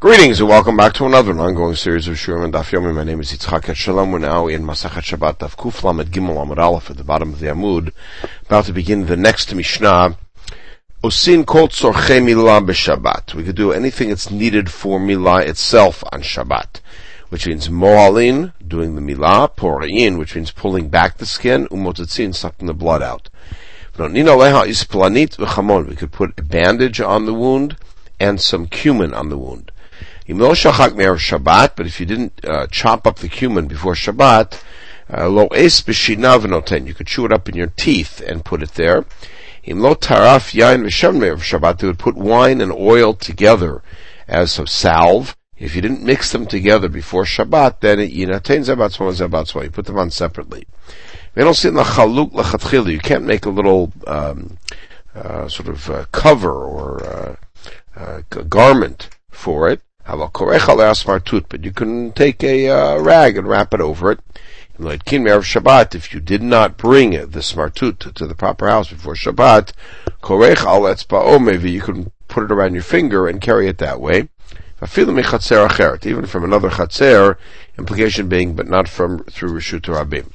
Greetings 0.00 0.38
and 0.38 0.48
welcome 0.48 0.76
back 0.76 0.92
to 0.92 1.06
another 1.06 1.36
ongoing 1.36 1.74
series 1.74 2.06
of 2.06 2.14
Shiurim 2.14 2.44
and 2.44 2.54
Daf 2.54 2.70
Yomi. 2.70 2.94
My 2.94 3.02
name 3.02 3.18
is 3.18 3.32
Yitzchak 3.32 3.74
Shalom. 3.74 4.12
We're 4.12 4.20
now 4.20 4.46
in 4.46 4.62
Masachet 4.62 5.02
Shabbat 5.02 5.38
Daf 5.38 5.56
Kuf 5.56 5.82
Lamed 5.82 6.12
Gimel 6.12 6.36
Amud 6.36 6.56
Aleph 6.56 6.88
at 6.88 6.98
the 6.98 7.02
bottom 7.02 7.32
of 7.32 7.40
the 7.40 7.48
Amud, 7.48 7.92
about 8.46 8.66
to 8.66 8.72
begin 8.72 9.06
the 9.06 9.16
next 9.16 9.52
Mishnah. 9.52 10.16
Osin 11.02 11.44
kol 11.44 11.66
tzorche 11.66 12.22
milah 12.22 12.64
b'Shabbat. 12.64 13.34
We 13.34 13.42
could 13.42 13.56
do 13.56 13.72
anything 13.72 14.10
that's 14.10 14.30
needed 14.30 14.70
for 14.70 15.00
milah 15.00 15.44
itself 15.44 16.04
on 16.12 16.22
Shabbat, 16.22 16.78
which 17.30 17.48
means 17.48 17.68
mo'alin, 17.68 18.52
doing 18.64 18.94
the 18.94 19.00
milah, 19.00 19.56
porin, 19.56 20.16
which 20.16 20.36
means 20.36 20.52
pulling 20.52 20.90
back 20.90 21.16
the 21.18 21.26
skin, 21.26 21.66
umotetzin, 21.72 22.36
sucking 22.36 22.68
the 22.68 22.72
blood 22.72 23.02
out. 23.02 23.30
We 23.98 24.22
could 25.96 26.12
put 26.12 26.38
a 26.38 26.42
bandage 26.44 27.00
on 27.00 27.26
the 27.26 27.34
wound 27.34 27.76
and 28.20 28.40
some 28.40 28.68
cumin 28.68 29.12
on 29.12 29.28
the 29.28 29.36
wound. 29.36 29.72
Shabbat, 31.14 31.72
but 31.74 31.86
if 31.86 31.98
you 32.00 32.04
didn't 32.06 32.44
uh, 32.44 32.66
chop 32.66 33.06
up 33.06 33.18
the 33.20 33.30
cumin 33.30 33.66
before 33.66 33.94
Shabbat, 33.94 34.62
uh, 35.10 35.26
lo 35.26 35.46
es 35.46 35.80
noten, 35.80 36.86
you 36.86 36.92
could 36.92 37.06
chew 37.06 37.24
it 37.24 37.32
up 37.32 37.48
in 37.48 37.56
your 37.56 37.68
teeth 37.68 38.20
and 38.20 38.44
put 38.44 38.62
it 38.62 38.74
there. 38.74 39.06
Im 39.64 39.80
lo 39.80 39.94
taraf 39.94 40.52
yain 40.52 40.84
Shabbat, 40.84 41.78
they 41.78 41.86
would 41.86 41.98
put 41.98 42.14
wine 42.14 42.60
and 42.60 42.70
oil 42.72 43.14
together 43.14 43.82
as 44.26 44.58
a 44.58 44.66
salve. 44.66 45.34
If 45.56 45.74
you 45.74 45.80
didn't 45.80 46.04
mix 46.04 46.30
them 46.30 46.44
together 46.46 46.90
before 46.90 47.24
Shabbat, 47.24 47.80
then 47.80 47.98
it. 47.98 48.10
You 48.10 48.26
put 49.70 49.86
them 49.86 49.98
on 49.98 50.10
separately. 50.10 50.66
You 51.34 53.00
can't 53.00 53.24
make 53.24 53.46
a 53.46 53.50
little 53.50 53.92
um, 54.06 54.58
uh, 55.14 55.48
sort 55.48 55.68
of 55.68 55.88
uh, 55.88 56.04
cover 56.12 56.52
or 56.52 57.02
uh, 57.02 57.36
uh 57.96 58.20
garment 58.48 59.08
for 59.30 59.68
it 59.68 59.80
but 60.08 61.64
you 61.64 61.70
can 61.72 62.12
take 62.12 62.42
a 62.42 62.68
uh, 62.68 62.98
rag 62.98 63.36
and 63.36 63.46
wrap 63.46 63.74
it 63.74 63.80
over 63.80 64.10
it. 64.12 64.20
Shabbat, 64.78 65.94
if 65.94 66.14
you 66.14 66.20
did 66.20 66.42
not 66.42 66.78
bring 66.78 67.10
the 67.10 67.40
smartut 67.40 68.14
to, 68.14 68.26
the 68.26 68.34
proper 68.34 68.68
house 68.68 68.88
before 68.90 69.14
Shabbat, 69.14 69.72
maybe 71.40 71.70
you 71.70 71.80
can 71.82 72.10
put 72.28 72.44
it 72.44 72.52
around 72.52 72.74
your 72.74 72.82
finger 72.82 73.28
and 73.28 73.40
carry 73.40 73.68
it 73.68 73.78
that 73.78 74.00
way. 74.00 74.28
Even 74.80 76.26
from 76.26 76.44
another 76.44 76.70
chatzer, 76.70 77.36
implication 77.76 78.28
being, 78.28 78.54
but 78.54 78.68
not 78.68 78.88
from 78.88 79.24
through 79.24 79.52
Rishut 79.52 79.82
Rabim. 79.82 80.30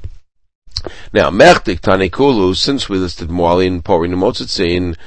Now, 1.14 1.30
Mechtik 1.30 1.80
Tanikulu, 1.80 2.56
since 2.56 2.90
we 2.90 2.98
listed 2.98 3.30
Mualin, 3.30 3.82
Porin, 3.82 4.14
Motzitzin, 4.14 4.98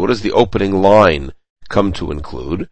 what 0.00 0.06
does 0.06 0.20
the 0.22 0.32
opening 0.32 0.80
line 0.80 1.32
come 1.68 1.92
to 1.92 2.10
include? 2.12 2.68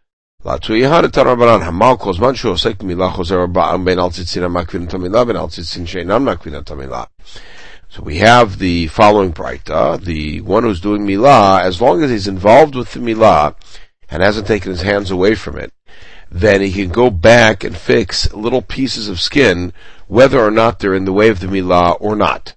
So 7.89 8.03
we 8.03 8.17
have 8.17 8.59
the 8.59 8.85
following 8.85 9.33
praita, 9.33 9.99
the 10.03 10.41
one 10.41 10.61
who's 10.61 10.79
doing 10.79 11.07
milah, 11.07 11.63
as 11.63 11.81
long 11.81 12.03
as 12.03 12.11
he's 12.11 12.27
involved 12.27 12.75
with 12.75 12.93
the 12.93 12.99
milah 12.99 13.55
and 14.07 14.21
hasn't 14.21 14.45
taken 14.45 14.69
his 14.69 14.83
hands 14.83 15.09
away 15.09 15.33
from 15.33 15.57
it, 15.57 15.73
then 16.29 16.61
he 16.61 16.71
can 16.71 16.89
go 16.89 17.09
back 17.09 17.63
and 17.63 17.75
fix 17.75 18.31
little 18.31 18.61
pieces 18.61 19.09
of 19.09 19.19
skin, 19.19 19.73
whether 20.05 20.39
or 20.39 20.51
not 20.51 20.77
they're 20.77 20.93
in 20.93 21.05
the 21.05 21.13
way 21.13 21.29
of 21.29 21.39
the 21.39 21.47
milah 21.47 21.97
or 21.99 22.15
not. 22.15 22.53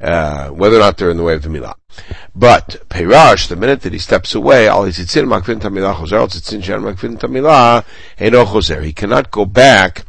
Uh, 0.00 0.48
whether 0.50 0.76
or 0.76 0.80
not 0.80 0.96
they're 0.96 1.10
in 1.10 1.16
the 1.16 1.24
way 1.24 1.34
of 1.34 1.42
the 1.42 1.48
milah. 1.48 1.74
But 2.34 2.82
Peirash, 2.88 3.48
the 3.48 3.56
minute 3.56 3.80
that 3.82 3.92
he 3.92 3.98
steps 3.98 4.34
away, 4.34 4.68
al 4.68 4.84
tzitzin 4.84 5.26
makvin 5.26 5.60
tamilah 5.60 5.94
choser, 5.96 6.18
al 6.20 6.28
tzitzin 6.28 6.62
shen 6.62 6.82
makvin 6.82 7.18
tamilah, 7.18 7.84
eno 8.18 8.44
choser. 8.44 8.84
He 8.84 8.92
cannot 8.92 9.32
go 9.32 9.44
back 9.44 10.04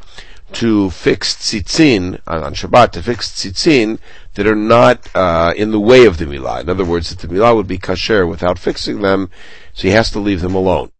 to 0.53 0.89
fix 0.91 1.35
tzitzin 1.35 2.19
on 2.27 2.53
Shabbat 2.53 2.91
to 2.91 3.03
fix 3.03 3.29
tzitzin 3.29 3.99
that 4.35 4.47
are 4.47 4.55
not 4.55 5.09
uh, 5.15 5.53
in 5.55 5.71
the 5.71 5.79
way 5.79 6.05
of 6.05 6.17
the 6.17 6.25
milah. 6.25 6.61
In 6.61 6.69
other 6.69 6.85
words, 6.85 7.09
that 7.09 7.19
the 7.19 7.33
milah 7.33 7.55
would 7.55 7.67
be 7.67 7.79
kasher 7.79 8.29
without 8.29 8.59
fixing 8.59 9.01
them, 9.01 9.29
so 9.73 9.87
he 9.87 9.93
has 9.93 10.11
to 10.11 10.19
leave 10.19 10.41
them 10.41 10.55
alone. 10.55 10.91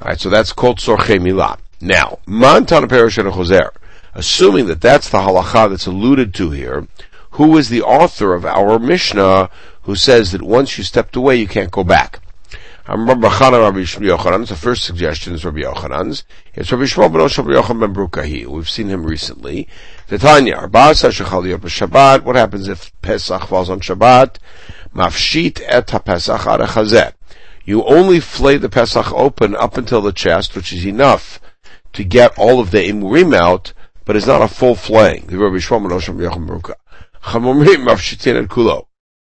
All 0.00 0.08
right, 0.08 0.20
so 0.20 0.28
that's 0.28 0.52
called 0.52 0.78
sorche 0.78 1.18
milah. 1.20 1.58
Now, 1.80 2.18
man 2.26 2.66
tana 2.66 2.88
peirash 2.88 3.18
and 3.18 3.32
choser. 3.32 3.70
Assuming 4.14 4.66
that 4.66 4.80
that's 4.80 5.10
the 5.10 5.18
halacha 5.18 5.70
that's 5.70 5.86
alluded 5.86 6.34
to 6.34 6.50
here, 6.50 6.88
who 7.36 7.58
is 7.58 7.68
the 7.68 7.82
author 7.82 8.32
of 8.32 8.46
our 8.46 8.78
Mishnah 8.78 9.50
who 9.82 9.94
says 9.94 10.32
that 10.32 10.40
once 10.40 10.78
you 10.78 10.84
stepped 10.84 11.14
away, 11.16 11.36
you 11.36 11.46
can't 11.46 11.70
go 11.70 11.84
back. 11.84 12.20
I 12.88 12.94
Rabbi 12.94 13.28
Rabbi 13.28 13.80
Yochanan. 13.80 14.48
The 14.48 14.56
first 14.56 14.84
suggestion 14.84 15.34
is 15.34 15.44
Rabbi 15.44 15.60
Yochanan's. 15.60 16.24
It's 16.54 16.72
Rabbi 16.72 16.84
Shmuel 16.84 17.12
ben 17.12 17.20
Rabbi 17.20 17.60
Yochanan 17.60 17.80
ben 17.80 17.94
Brukahi. 17.94 18.46
We've 18.46 18.70
seen 18.70 18.88
him 18.88 19.04
recently. 19.04 19.68
Tanya, 20.08 20.56
Shabbat. 20.56 22.22
What 22.22 22.36
happens 22.36 22.68
if 22.68 22.90
Pesach 23.02 23.48
falls 23.48 23.68
on 23.68 23.80
Shabbat? 23.80 24.36
Mafshit 24.94 25.60
et 25.66 25.88
Pesach 25.88 27.14
You 27.66 27.84
only 27.84 28.20
flay 28.20 28.56
the 28.56 28.70
Pesach 28.70 29.12
open 29.12 29.54
up 29.54 29.76
until 29.76 30.00
the 30.00 30.12
chest, 30.12 30.56
which 30.56 30.72
is 30.72 30.86
enough 30.86 31.38
to 31.92 32.02
get 32.02 32.38
all 32.38 32.60
of 32.60 32.70
the 32.70 32.78
imurim 32.78 33.36
out, 33.36 33.74
but 34.06 34.16
it's 34.16 34.26
not 34.26 34.40
a 34.40 34.48
full 34.48 34.74
flaying. 34.74 35.26
The 35.26 35.36
Rabbi 35.36 35.56
Shmuel 35.56 35.82
ben 35.82 35.90
Rabbi 35.90 36.34
Yochanan 36.34 36.76
Mafshitin 37.26 38.42
et 38.42 38.48
Kulo 38.48 38.86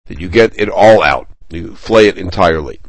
that 0.07 0.21
you 0.21 0.29
get 0.29 0.53
it 0.59 0.69
all 0.69 1.03
out. 1.03 1.29
You 1.51 1.75
flay 1.75 2.09
it 2.09 2.19
entirely. 2.19 2.81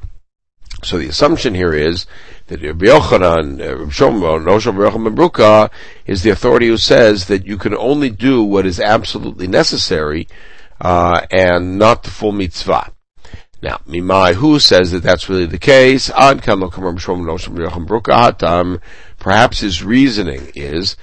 So 0.83 0.97
the 0.97 1.07
assumption 1.07 1.53
here 1.53 1.73
is 1.73 2.07
that 2.47 2.61
Rabbi 2.61 2.85
Yochanan, 2.85 3.59
Rabbi 3.59 3.91
Shomro, 3.91 4.43
Nosham 4.43 4.75
Yochanan 4.75 5.15
Bruka, 5.15 5.69
is 6.07 6.23
the 6.23 6.31
authority 6.31 6.67
who 6.67 6.77
says 6.77 7.27
that 7.27 7.45
you 7.45 7.57
can 7.57 7.75
only 7.75 8.09
do 8.09 8.43
what 8.43 8.65
is 8.65 8.79
absolutely 8.79 9.47
necessary, 9.47 10.27
uh, 10.79 11.21
and 11.29 11.77
not 11.77 12.03
the 12.03 12.09
full 12.09 12.31
mitzvah. 12.31 12.91
Now, 13.61 13.79
Mimai, 13.87 14.33
who 14.33 14.57
says 14.57 14.91
that 14.91 15.03
that's 15.03 15.29
really 15.29 15.45
the 15.45 15.59
case? 15.59 16.09
Perhaps 19.19 19.59
his 19.59 19.83
reasoning 19.83 20.51
is, 20.55 20.97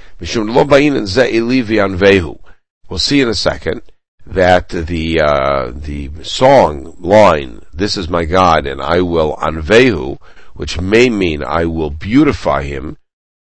We'll 2.89 2.99
see 2.99 3.21
in 3.21 3.29
a 3.29 3.35
second 3.35 3.83
that 4.27 4.71
the 4.71 5.21
uh, 5.21 5.73
the 5.75 6.11
song 6.23 6.97
line, 6.99 7.63
"This 7.73 7.97
is 7.97 8.09
my 8.09 8.25
God, 8.25 8.67
and 8.67 8.81
I 8.81 9.03
will 9.03 9.37
anvehu," 9.37 10.19
which 10.55 10.81
may 10.81 11.11
mean 11.11 11.43
I 11.43 11.67
will 11.67 11.91
beautify 11.91 12.63
him, 12.63 12.97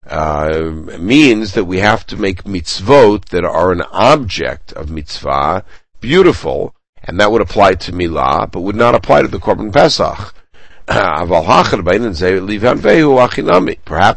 uh, 0.09 0.61
means 0.99 1.55
that 1.55 1.65
we 1.65 1.79
have 1.81 2.07
to 2.07 2.17
make 2.17 2.45
mitzvot 2.45 3.27
that 3.27 3.45
are 3.45 3.73
an 3.73 3.83
object 3.91 4.73
of 4.73 4.91
mitzvah 4.91 5.65
beautiful, 6.01 6.75
and 7.03 7.19
that 7.19 7.33
would 7.33 7.43
apply 7.43 7.75
to 7.75 7.93
milah, 7.93 8.51
but 8.51 8.61
would 8.61 8.77
not 8.77 8.95
apply 8.95 9.23
to 9.23 9.29
the 9.29 9.39
korban 9.39 9.73
pesach. 9.73 10.35
Perhaps 10.87 11.73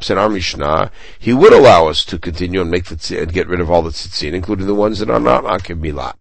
in 0.09 0.17
our 0.17 0.29
Mishnah, 0.29 0.91
he 1.17 1.33
would 1.33 1.53
allow 1.53 1.88
us 1.88 2.03
to 2.03 2.19
continue 2.19 2.59
and 2.59 2.69
make 2.69 2.83
the 2.85 3.19
and 3.22 3.31
get 3.31 3.47
rid 3.47 3.61
of 3.61 3.72
all 3.72 3.81
the 3.81 3.91
tzitzin, 3.91 4.33
including 4.33 4.67
the 4.67 4.75
ones 4.75 5.00
that 5.00 5.09
are 5.09 5.19
not 5.19 5.45
akiv 5.45 5.79
milah. 5.79 6.16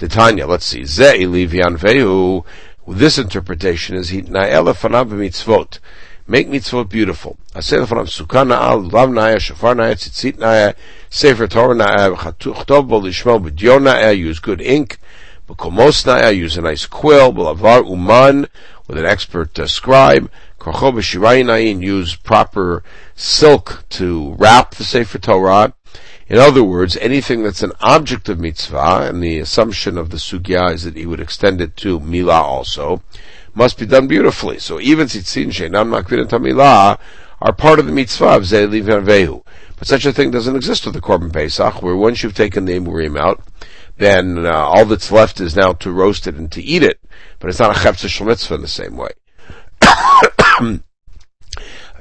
The 0.00 0.08
Tanya, 0.08 0.48
let's 0.48 0.66
see, 0.66 0.84
Ze 0.84 1.20
Livian 1.20 1.78
Vehu, 1.78 2.44
this 2.88 3.18
interpretation 3.18 3.94
is 3.94 4.10
Na'ela 4.10 4.74
Fanav 4.74 5.10
mitzvot. 5.10 5.78
Make 6.26 6.48
mitzvot 6.48 6.88
beautiful. 6.88 7.36
Asel 7.54 7.86
Fanav 7.86 8.08
Sukkah 8.08 8.48
Na'al, 8.48 8.92
Lav 8.92 9.10
Na'ya, 9.10 9.36
Shafar 9.36 9.76
Na'ya, 9.76 9.94
Tzitzit 9.94 10.38
Na'ya, 10.38 10.74
Sefer 11.08 11.46
Torah 11.46 11.76
Na'ya, 11.76 12.16
Chatuchtov 12.16 12.88
Bo 12.88 13.00
Lishmo, 13.00 13.40
B'Dion 13.40 13.82
Na'ya, 13.82 14.18
use 14.18 14.40
good 14.40 14.60
ink, 14.60 14.98
B'Komos 15.48 16.04
Na'ya, 16.04 16.36
use 16.36 16.56
a 16.56 16.62
nice 16.62 16.84
quill, 16.84 17.32
B'Lavar 17.32 17.88
Uman, 17.88 18.48
with 18.86 18.98
an 18.98 19.06
expert 19.06 19.58
uh, 19.58 19.66
scribe, 19.66 20.30
Korcho 20.58 20.92
B'Shirai 20.92 21.44
Na'in, 21.44 21.82
use 21.82 22.16
proper 22.16 22.82
silk 23.14 23.84
to 23.90 24.34
wrap 24.38 24.74
the 24.74 24.84
Sefer 24.84 25.18
Torah, 25.18 25.74
in 26.26 26.38
other 26.38 26.64
words, 26.64 26.96
anything 26.96 27.42
that's 27.42 27.62
an 27.62 27.72
object 27.80 28.30
of 28.30 28.40
mitzvah, 28.40 29.08
and 29.08 29.22
the 29.22 29.38
assumption 29.38 29.98
of 29.98 30.08
the 30.08 30.16
sugya 30.16 30.72
is 30.72 30.84
that 30.84 30.96
he 30.96 31.04
would 31.04 31.20
extend 31.20 31.60
it 31.60 31.76
to 31.78 32.00
milah 32.00 32.40
also, 32.40 33.02
must 33.54 33.78
be 33.78 33.84
done 33.84 34.06
beautifully. 34.06 34.58
So 34.58 34.80
even 34.80 35.06
tzitzin 35.06 35.52
she'nam 35.52 35.90
makvin 35.90 36.26
milah 36.26 36.98
are 37.42 37.52
part 37.52 37.78
of 37.78 37.84
the 37.84 37.92
mitzvah 37.92 38.36
of 38.36 38.44
ze'liv 38.44 38.84
vehu. 39.04 39.44
But 39.76 39.86
such 39.86 40.06
a 40.06 40.12
thing 40.12 40.30
doesn't 40.30 40.56
exist 40.56 40.86
with 40.86 40.94
the 40.94 41.00
korban 41.02 41.30
pesach, 41.30 41.82
where 41.82 41.94
once 41.94 42.22
you've 42.22 42.34
taken 42.34 42.64
the 42.64 42.80
emurim 42.80 43.18
out, 43.18 43.42
then 43.98 44.46
uh, 44.46 44.50
all 44.50 44.86
that's 44.86 45.12
left 45.12 45.40
is 45.40 45.54
now 45.54 45.74
to 45.74 45.92
roast 45.92 46.26
it 46.26 46.36
and 46.36 46.50
to 46.52 46.62
eat 46.62 46.82
it. 46.82 46.98
But 47.44 47.50
it's 47.50 47.60
not 47.60 47.76
a 47.76 47.78
chepzer 47.78 48.24
mitzvah 48.24 48.54
in 48.54 48.62
the 48.62 48.68
same 48.68 48.96
way. 48.96 49.10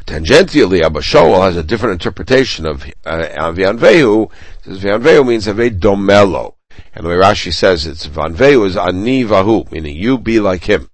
Tangentially, 0.05 0.81
Abba 0.81 1.01
Shaul 1.01 1.43
has 1.43 1.57
a 1.57 1.63
different 1.63 2.01
interpretation 2.01 2.65
of 2.65 2.85
uh, 3.05 3.51
Vianvehu. 3.51 4.31
Says 4.63 4.79
Vianvehu 4.81 5.27
means 5.27 5.45
Ave 5.49 5.71
domelo. 5.71 6.55
And 6.95 7.03
the 7.03 7.09
way 7.09 7.15
Rashi 7.15 7.53
says 7.53 7.85
it's 7.85 8.07
Vanvehu 8.07 8.65
is 8.65 8.77
Ani 8.77 9.25
Vahu, 9.25 9.69
meaning 9.69 9.97
you 9.97 10.17
be 10.17 10.39
like 10.39 10.63
him. 10.63 10.89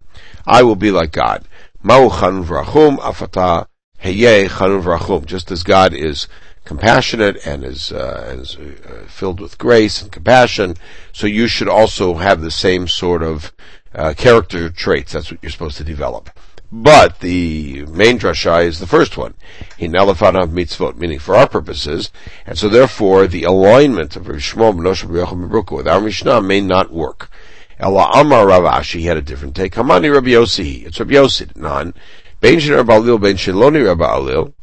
I 0.48 0.64
will 0.64 0.76
be 0.76 0.90
like 0.90 1.12
God. 1.12 1.48
Mauchan 1.84 2.44
vrachum 2.44 2.98
afata 2.98 3.68
Heye 4.04 4.48
Chanun. 4.48 5.26
Just 5.28 5.52
as 5.52 5.62
God 5.62 5.94
is 5.94 6.28
compassionate 6.66 7.38
and 7.46 7.64
is, 7.64 7.92
uh, 7.92 8.36
is 8.36 8.58
uh, 8.58 9.06
filled 9.08 9.42
with 9.42 9.60
grace 9.60 10.02
and 10.02 10.12
compassion, 10.12 10.76
so 11.12 11.28
you 11.28 11.48
should 11.48 11.70
also 11.70 12.16
have 12.16 12.42
the 12.42 12.50
same 12.50 12.88
sort 12.88 13.22
of 13.22 13.54
uh, 13.94 14.14
character 14.16 14.70
traits. 14.70 15.14
That's 15.14 15.32
what 15.32 15.40
you're 15.42 15.52
supposed 15.52 15.78
to 15.78 15.84
develop. 15.84 16.30
But 16.72 17.20
the 17.20 17.86
main 17.88 18.20
drasha 18.20 18.64
is 18.64 18.80
the 18.80 18.86
first 18.86 19.18
one. 19.18 19.34
He 19.78 19.88
Hinalafanav 19.88 20.52
mitzvot, 20.52 20.98
meaning 20.98 21.18
for 21.18 21.36
our 21.36 21.48
purposes, 21.48 22.12
and 22.46 22.58
so 22.58 22.70
therefore 22.70 23.26
the 23.26 23.44
alignment 23.44 24.16
of 24.16 24.28
Rav 24.28 24.38
Shmuel 24.38 24.76
Benosh 24.76 25.72
with 25.72 25.88
our 25.88 26.02
Mishnah 26.02 26.42
may 26.42 26.62
not 26.62 26.92
work. 26.92 27.32
Ella 27.80 28.12
Amar 28.14 28.46
Rav 28.48 28.64
Ashi 28.64 29.04
had 29.04 29.18
a 29.18 29.22
different 29.22 29.56
take. 29.56 29.74
Hamani 29.74 30.14
Rabbi 30.14 30.30
Yossi. 30.30 30.86
It's 30.86 31.00
Rabbi 31.00 31.14
Yossi. 31.14 31.56
Non. 31.56 31.94
Ben 32.42 32.60
Shin 32.60 32.76
Rabbi 32.76 32.94
Alil, 32.94 33.20
Ben 33.20 33.36
Shiloni 33.36 33.86
Rabbi 33.86 34.06
Alil. 34.06 34.54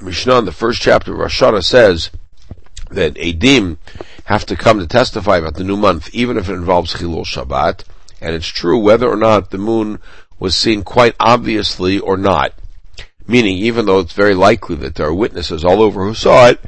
Mishnah 0.00 0.38
in 0.38 0.44
the 0.44 0.52
first 0.52 0.82
chapter 0.82 1.12
of 1.12 1.18
Rosh 1.18 1.42
Hashanah 1.42 1.64
says 1.64 2.10
that 2.94 3.14
Edim 3.14 3.76
have 4.24 4.46
to 4.46 4.56
come 4.56 4.78
to 4.78 4.86
testify 4.86 5.36
about 5.36 5.54
the 5.54 5.64
new 5.64 5.76
month, 5.76 6.08
even 6.12 6.36
if 6.36 6.48
it 6.48 6.54
involves 6.54 6.94
Chilul 6.94 7.24
Shabbat, 7.24 7.84
and 8.20 8.34
it's 8.34 8.46
true 8.46 8.78
whether 8.78 9.08
or 9.08 9.16
not 9.16 9.50
the 9.50 9.58
moon 9.58 10.00
was 10.38 10.56
seen 10.56 10.82
quite 10.82 11.14
obviously 11.20 11.98
or 11.98 12.16
not. 12.16 12.52
Meaning, 13.26 13.56
even 13.58 13.86
though 13.86 14.00
it's 14.00 14.12
very 14.12 14.34
likely 14.34 14.76
that 14.76 14.96
there 14.96 15.06
are 15.06 15.14
witnesses 15.14 15.64
all 15.64 15.80
over 15.80 16.04
who 16.04 16.14
saw 16.14 16.48
it, 16.48 16.60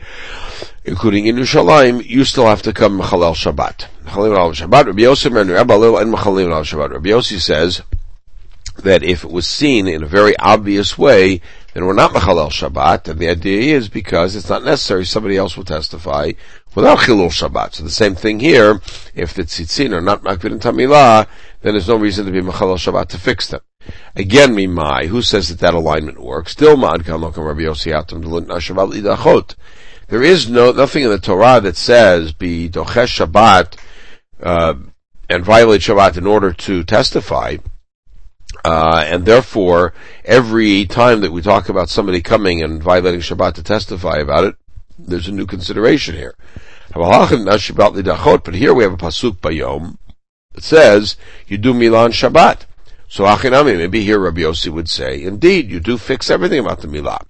including 0.85 1.27
in 1.27 1.37
Yerushalayim, 1.37 2.05
you 2.05 2.25
still 2.25 2.47
have 2.47 2.63
to 2.63 2.73
come 2.73 2.99
Mechalel 2.99 3.35
Shabbat. 3.35 3.87
Mechalel 4.05 4.55
Shabbat, 4.55 4.87
Rabbi 4.87 5.03
Yossi 5.03 5.31
Rabbi 5.31 5.75
and 6.01 6.15
Mechalel 6.15 6.65
Shabbat. 6.65 6.93
Rabbi 6.93 7.11
Yossi 7.11 7.41
says 7.41 7.83
that 8.79 9.03
if 9.03 9.25
it 9.25 9.31
was 9.31 9.47
seen 9.47 9.87
in 9.87 10.03
a 10.03 10.07
very 10.07 10.37
obvious 10.39 10.97
way, 10.97 11.41
then 11.77 11.85
we're 11.85 11.93
not 11.93 12.13
Mechalel 12.13 12.49
Shabbat, 12.49 13.07
and 13.07 13.21
the 13.21 13.29
idea 13.29 13.77
is 13.77 13.91
because 13.91 14.35
it's 14.35 14.49
not 14.49 14.65
necessary, 14.65 15.05
somebody 15.05 15.37
else 15.37 15.59
will 15.59 15.65
testify 15.65 16.33
without 16.75 17.01
Chilul 17.01 17.29
Shabbat. 17.29 17.75
So 17.75 17.85
the 17.85 17.91
same 17.91 18.15
thing 18.15 18.41
here, 18.41 18.81
if 19.15 19.35
the 19.35 19.43
tzitzin 19.43 19.93
are 19.93 20.01
not 20.01 20.23
Makbid 20.23 20.53
and 20.53 20.61
Tamilah, 20.63 21.27
then 21.61 21.75
there's 21.75 21.87
no 21.87 21.97
reason 21.97 22.25
to 22.25 22.33
be 22.33 22.41
Mechalel 22.41 22.79
Shabbat 22.79 23.09
to 23.09 23.19
fix 23.19 23.49
them. 23.49 23.61
Again, 24.15 24.57
Mimai, 24.57 25.09
who 25.09 25.21
says 25.21 25.51
that 25.51 25.59
that 25.59 25.75
alignment 25.75 26.19
works? 26.19 26.53
Still 26.53 26.79
Ma'ad 26.79 27.03
Kamokam 27.03 27.47
Rabbi 27.47 27.61
Yossi 27.61 27.95
Atam 27.95 28.23
Nashaval 28.23 28.95
Idachot. 28.95 29.55
There 30.09 30.23
is 30.23 30.49
no, 30.49 30.73
nothing 30.73 31.05
in 31.05 31.11
the 31.11 31.19
Torah 31.19 31.61
that 31.61 31.77
says 31.77 32.33
be 32.33 32.71
Dochesh 32.71 33.27
Shabbat, 33.27 33.77
uh, 34.43 34.77
and 35.29 35.45
violate 35.45 35.83
Shabbat 35.83 36.17
in 36.17 36.27
order 36.27 36.55
to 36.55 36.85
testify. 36.85 37.59
Uh, 38.67 39.05
and 39.07 39.25
therefore, 39.25 39.95
every 40.25 40.87
time 40.87 41.21
that 41.21 41.31
we 41.31 41.41
talk 41.41 41.69
about 41.69 41.89
somebody 41.89 42.21
coming 42.21 42.65
and 42.65 42.83
violating 42.83 43.21
Shabbat 43.21 43.55
to 43.55 43.63
testify 43.63 44.17
about 44.17 44.43
it, 44.43 44.57
there's 44.99 45.29
a 45.29 45.33
new 45.33 45.47
consideration 45.47 46.17
here. 46.17 46.35
But 46.93 47.29
here 47.29 48.75
we 48.75 48.83
have 48.83 48.93
a 48.93 48.97
pasuk 48.97 49.39
bayom 49.39 49.99
that 50.55 50.65
says 50.65 51.17
you 51.47 51.59
do 51.59 51.73
milan 51.73 52.11
Shabbat. 52.11 52.63
So 53.07 53.23
achinami, 53.23 53.77
maybe 53.77 54.03
here 54.03 54.19
Rabbi 54.19 54.41
Yossi 54.41 54.69
would 54.71 54.89
say, 54.89 55.23
indeed, 55.23 55.71
you 55.71 55.79
do 55.79 55.97
fix 55.97 56.29
everything 56.29 56.59
about 56.59 56.81
the 56.81 56.89
milah. 56.89 57.25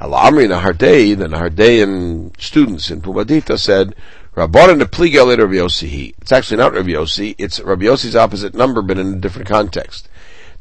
Al-Amri 0.00 0.48
Nahardei, 0.48 1.16
the 1.16 1.28
Nahardean 1.28 2.32
students 2.40 2.90
in 2.90 3.00
Pumbedita 3.00 3.60
said, 3.60 3.94
Rabbanan 4.34 4.80
Rabbi 4.80 5.54
Yossi. 5.54 6.14
It's 6.20 6.32
actually 6.32 6.56
not 6.56 6.72
Rabbi 6.72 6.88
Yossi, 6.88 7.36
it's 7.38 7.60
Rabbi 7.60 7.84
Yossi's 7.84 8.16
opposite 8.16 8.54
number, 8.54 8.82
but 8.82 8.98
in 8.98 9.14
a 9.14 9.20
different 9.20 9.46
context. 9.46 10.08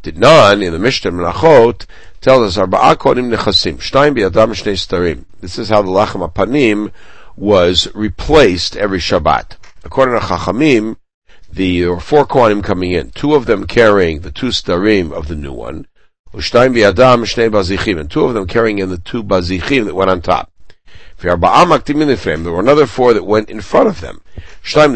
Didnan 0.03 0.61
in 0.61 0.73
the 0.73 0.79
Mishnah 0.79 1.11
Menachot 1.11 1.85
tells 2.19 2.57
us 2.57 2.61
Arba'a 2.61 2.97
Kodim 2.97 3.33
Nechasim 3.33 3.77
Shtayim 3.77 4.13
Bi'adam 4.13 4.49
Shnei 4.49 4.73
Starim. 4.73 5.23
This 5.39 5.57
is 5.57 5.69
how 5.69 5.81
the 5.81 5.89
Lachem 5.89 6.29
Apanim 6.29 6.91
was 7.37 7.87
replaced 7.95 8.75
every 8.75 8.99
Shabbat. 8.99 9.55
According 9.85 10.19
to 10.19 10.25
Chachamim, 10.25 10.97
the, 11.49 11.79
there 11.79 11.93
were 11.93 12.01
four 12.01 12.25
Kohanim 12.25 12.61
coming 12.61 12.91
in, 12.91 13.11
two 13.11 13.33
of 13.33 13.45
them 13.45 13.65
carrying 13.65 14.19
the 14.19 14.31
two 14.31 14.47
Starim 14.47 15.13
of 15.13 15.29
the 15.29 15.35
new 15.35 15.53
one, 15.53 15.87
Ushtayim 16.33 16.75
Bi'adam 16.75 17.21
Shnei 17.21 17.49
Bazichim, 17.49 17.97
and 17.97 18.11
two 18.11 18.25
of 18.25 18.33
them 18.33 18.45
carrying 18.45 18.79
in 18.79 18.89
the 18.89 18.97
two 18.97 19.23
Bazichim 19.23 19.85
that 19.85 19.95
went 19.95 20.09
on 20.09 20.21
top. 20.21 20.51
There 21.19 21.37
were 21.37 22.59
another 22.59 22.85
four 22.85 23.13
that 23.13 23.23
went 23.23 23.49
in 23.49 23.61
front 23.61 23.87
of 23.87 24.01
them. 24.01 24.19
Two 24.63 24.87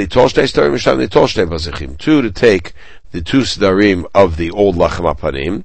to 2.21 2.31
take 2.31 2.73
the 3.11 3.21
two 3.21 3.41
sedarim 3.41 4.05
of 4.13 4.37
the 4.37 4.51
old 4.51 4.75
lachem 4.75 5.13
apanim, 5.13 5.63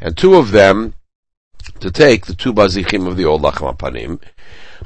and 0.00 0.16
two 0.16 0.34
of 0.34 0.50
them 0.50 0.94
to 1.80 1.90
take 1.90 2.26
the 2.26 2.34
two 2.34 2.52
bazichim 2.52 3.06
of 3.06 3.16
the 3.16 3.24
old 3.24 3.42
lachem 3.42 3.76
apanim. 3.76 4.20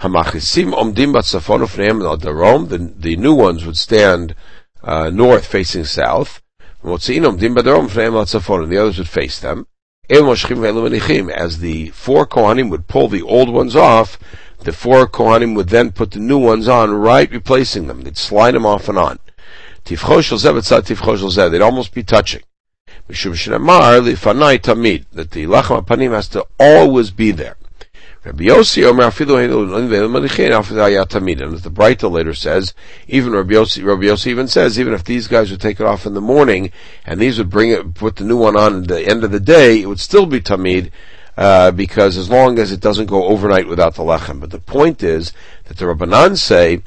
Hamachisim 0.00 0.72
omdim 0.72 1.12
batzafon 1.12 1.60
ufneim 1.64 2.00
darom. 2.18 2.68
The 2.68 2.78
the 2.78 3.16
new 3.16 3.34
ones 3.34 3.64
would 3.64 3.76
stand 3.76 4.34
uh, 4.82 5.10
north 5.10 5.46
facing 5.46 5.84
south. 5.84 6.42
Motziin 6.84 7.22
omdim 7.22 7.56
badarom 7.56 7.88
ufneim 7.88 8.12
batzafon, 8.12 8.64
and 8.64 8.72
the 8.72 8.78
others 8.78 8.98
would 8.98 9.08
face 9.08 9.38
them. 9.40 9.66
As 10.08 10.18
the 10.20 11.90
four 11.94 12.26
kohanim 12.26 12.70
would 12.70 12.86
pull 12.86 13.08
the 13.08 13.22
old 13.22 13.48
ones 13.48 13.74
off, 13.74 14.18
the 14.60 14.72
four 14.72 15.08
kohanim 15.08 15.56
would 15.56 15.70
then 15.70 15.90
put 15.90 16.12
the 16.12 16.20
new 16.20 16.38
ones 16.38 16.68
on, 16.68 16.92
right 16.92 17.28
replacing 17.30 17.88
them. 17.88 18.02
They'd 18.02 18.16
slide 18.16 18.54
them 18.54 18.64
off 18.64 18.88
and 18.88 18.98
on. 18.98 19.18
They'd 19.86 21.62
almost 21.62 21.94
be 21.94 22.02
touching. 22.02 22.42
Tamid, 23.08 25.06
that 25.12 25.30
the 25.30 25.46
lachem 25.46 25.86
panim 25.86 26.10
has 26.10 26.28
to 26.28 26.46
always 26.58 27.10
be 27.10 27.30
there. 27.30 27.56
Rabbi 28.24 28.44
Yossi 28.44 28.84
Omer 28.84 29.04
Tamid, 29.04 31.40
and 31.40 31.54
as 31.54 31.62
the 31.62 31.70
Breita 31.70 32.10
later 32.10 32.34
says, 32.34 32.74
even 33.06 33.32
Rabbi 33.32 33.52
Yossi, 33.52 33.86
Rabbi 33.86 34.02
Yossi 34.02 34.26
even 34.26 34.48
says, 34.48 34.80
even 34.80 34.92
if 34.92 35.04
these 35.04 35.28
guys 35.28 35.52
would 35.52 35.60
take 35.60 35.78
it 35.78 35.86
off 35.86 36.06
in 36.06 36.14
the 36.14 36.20
morning, 36.20 36.72
and 37.04 37.20
these 37.20 37.38
would 37.38 37.50
bring 37.50 37.70
it, 37.70 37.94
put 37.94 38.16
the 38.16 38.24
new 38.24 38.36
one 38.36 38.56
on 38.56 38.82
at 38.82 38.88
the 38.88 39.06
end 39.06 39.22
of 39.22 39.30
the 39.30 39.38
day, 39.38 39.80
it 39.80 39.86
would 39.86 40.00
still 40.00 40.26
be 40.26 40.40
Tamid, 40.40 40.90
uh, 41.36 41.70
because 41.70 42.16
as 42.16 42.28
long 42.28 42.58
as 42.58 42.72
it 42.72 42.80
doesn't 42.80 43.06
go 43.06 43.26
overnight 43.26 43.68
without 43.68 43.94
the 43.94 44.02
lechem. 44.02 44.40
But 44.40 44.50
the 44.50 44.58
point 44.58 45.04
is 45.04 45.32
that 45.66 45.76
the 45.76 45.84
Rabbanan 45.84 46.36
say 46.36 46.82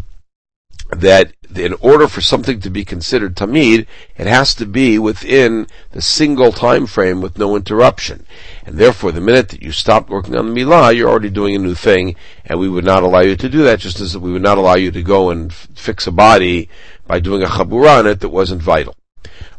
that 0.89 1.33
in 1.55 1.73
order 1.81 2.07
for 2.07 2.21
something 2.21 2.59
to 2.61 2.69
be 2.69 2.85
considered 2.85 3.35
tamid, 3.35 3.85
it 4.17 4.27
has 4.27 4.53
to 4.55 4.65
be 4.65 4.99
within 4.99 5.67
the 5.91 6.01
single 6.01 6.51
time 6.51 6.85
frame 6.85 7.21
with 7.21 7.37
no 7.37 7.55
interruption. 7.55 8.25
And 8.65 8.77
therefore, 8.77 9.11
the 9.11 9.21
minute 9.21 9.49
that 9.49 9.61
you 9.61 9.71
stop 9.71 10.09
working 10.09 10.35
on 10.35 10.53
the 10.53 10.61
milah, 10.61 10.95
you're 10.95 11.09
already 11.09 11.29
doing 11.29 11.55
a 11.55 11.59
new 11.59 11.75
thing, 11.75 12.15
and 12.45 12.59
we 12.59 12.69
would 12.69 12.85
not 12.85 13.03
allow 13.03 13.21
you 13.21 13.35
to 13.35 13.49
do 13.49 13.63
that, 13.63 13.79
just 13.79 13.99
as 13.99 14.17
we 14.17 14.31
would 14.31 14.41
not 14.41 14.57
allow 14.57 14.75
you 14.75 14.91
to 14.91 15.01
go 15.01 15.29
and 15.29 15.51
f- 15.51 15.67
fix 15.75 16.07
a 16.07 16.11
body 16.11 16.69
by 17.07 17.19
doing 17.19 17.43
a 17.43 17.47
chabura 17.47 17.99
on 17.99 18.07
it 18.07 18.19
that 18.19 18.29
wasn't 18.29 18.61
vital. 18.61 18.95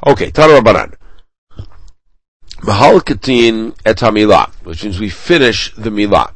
Okay, 0.06 0.30
Tana 0.30 0.60
Rabbanan. 0.60 0.94
Mahalkatin 2.62 3.76
et 3.86 3.96
hamilah, 3.96 4.52
which 4.64 4.84
means 4.84 5.00
we 5.00 5.08
finish 5.08 5.74
the 5.74 5.90
milah. 5.90 6.32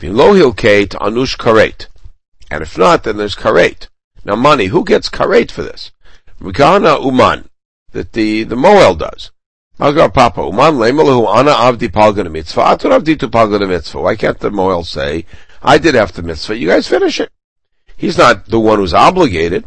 V'lohilkeit 0.00 0.88
anush 0.88 1.36
karet. 1.36 1.86
And 2.50 2.62
if 2.62 2.76
not, 2.76 3.04
then 3.04 3.16
there's 3.16 3.36
karet. 3.36 3.88
Now 4.24 4.36
money, 4.36 4.66
who 4.66 4.84
gets 4.84 5.08
karet 5.08 5.50
for 5.50 5.62
this? 5.62 5.90
Mikana 6.40 7.04
uman, 7.04 7.48
that 7.92 8.12
the, 8.12 8.44
the 8.44 8.56
Moel 8.56 8.94
does. 8.94 9.30
Magar 9.78 10.12
Papa, 10.12 10.40
uman 10.40 10.74
lemelahu 10.74 11.26
ana 11.34 11.52
avdi 11.52 11.88
palgana 11.88 12.30
mitzvah, 12.30 12.62
atur 12.62 12.98
avdi 12.98 13.18
tu 13.18 13.28
palgana 13.28 13.68
mitzvah. 13.68 14.00
Why 14.00 14.16
can't 14.16 14.38
the 14.38 14.50
Moel 14.50 14.84
say, 14.84 15.26
I 15.62 15.78
did 15.78 15.94
have 15.94 16.12
the 16.12 16.22
mitzvah, 16.22 16.56
you 16.56 16.68
guys 16.68 16.88
finish 16.88 17.20
it? 17.20 17.30
He's 17.96 18.18
not 18.18 18.46
the 18.46 18.60
one 18.60 18.78
who's 18.78 18.94
obligated. 18.94 19.64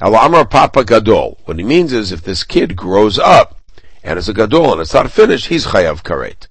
Alamar 0.00 0.48
Papa 0.48 0.84
Gadol. 0.84 1.38
What 1.44 1.58
he 1.58 1.64
means 1.64 1.92
is 1.92 2.12
if 2.12 2.22
this 2.22 2.44
kid 2.44 2.76
grows 2.76 3.18
up 3.18 3.58
and 4.04 4.18
is 4.18 4.28
a 4.28 4.34
Gadol 4.34 4.72
and 4.72 4.80
it's 4.80 4.94
not 4.94 5.10
finished, 5.10 5.48
he's 5.48 5.66
Chayav 5.66 6.02
Karet. 6.02 6.46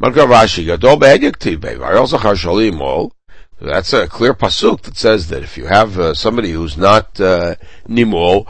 Magar 0.00 0.28
Rashi, 0.28 0.66
Gadol 0.66 0.96
be'egyektiv 0.96 1.60
be'var, 1.60 1.96
also 1.96 2.18
Shalimol, 2.18 3.12
that's 3.60 3.92
a 3.92 4.06
clear 4.06 4.34
pasuk 4.34 4.82
that 4.82 4.96
says 4.96 5.28
that 5.28 5.42
if 5.42 5.56
you 5.56 5.66
have 5.66 5.98
uh, 5.98 6.14
somebody 6.14 6.50
who's 6.50 6.76
not 6.76 7.20
uh, 7.20 7.54
nimol, 7.88 8.46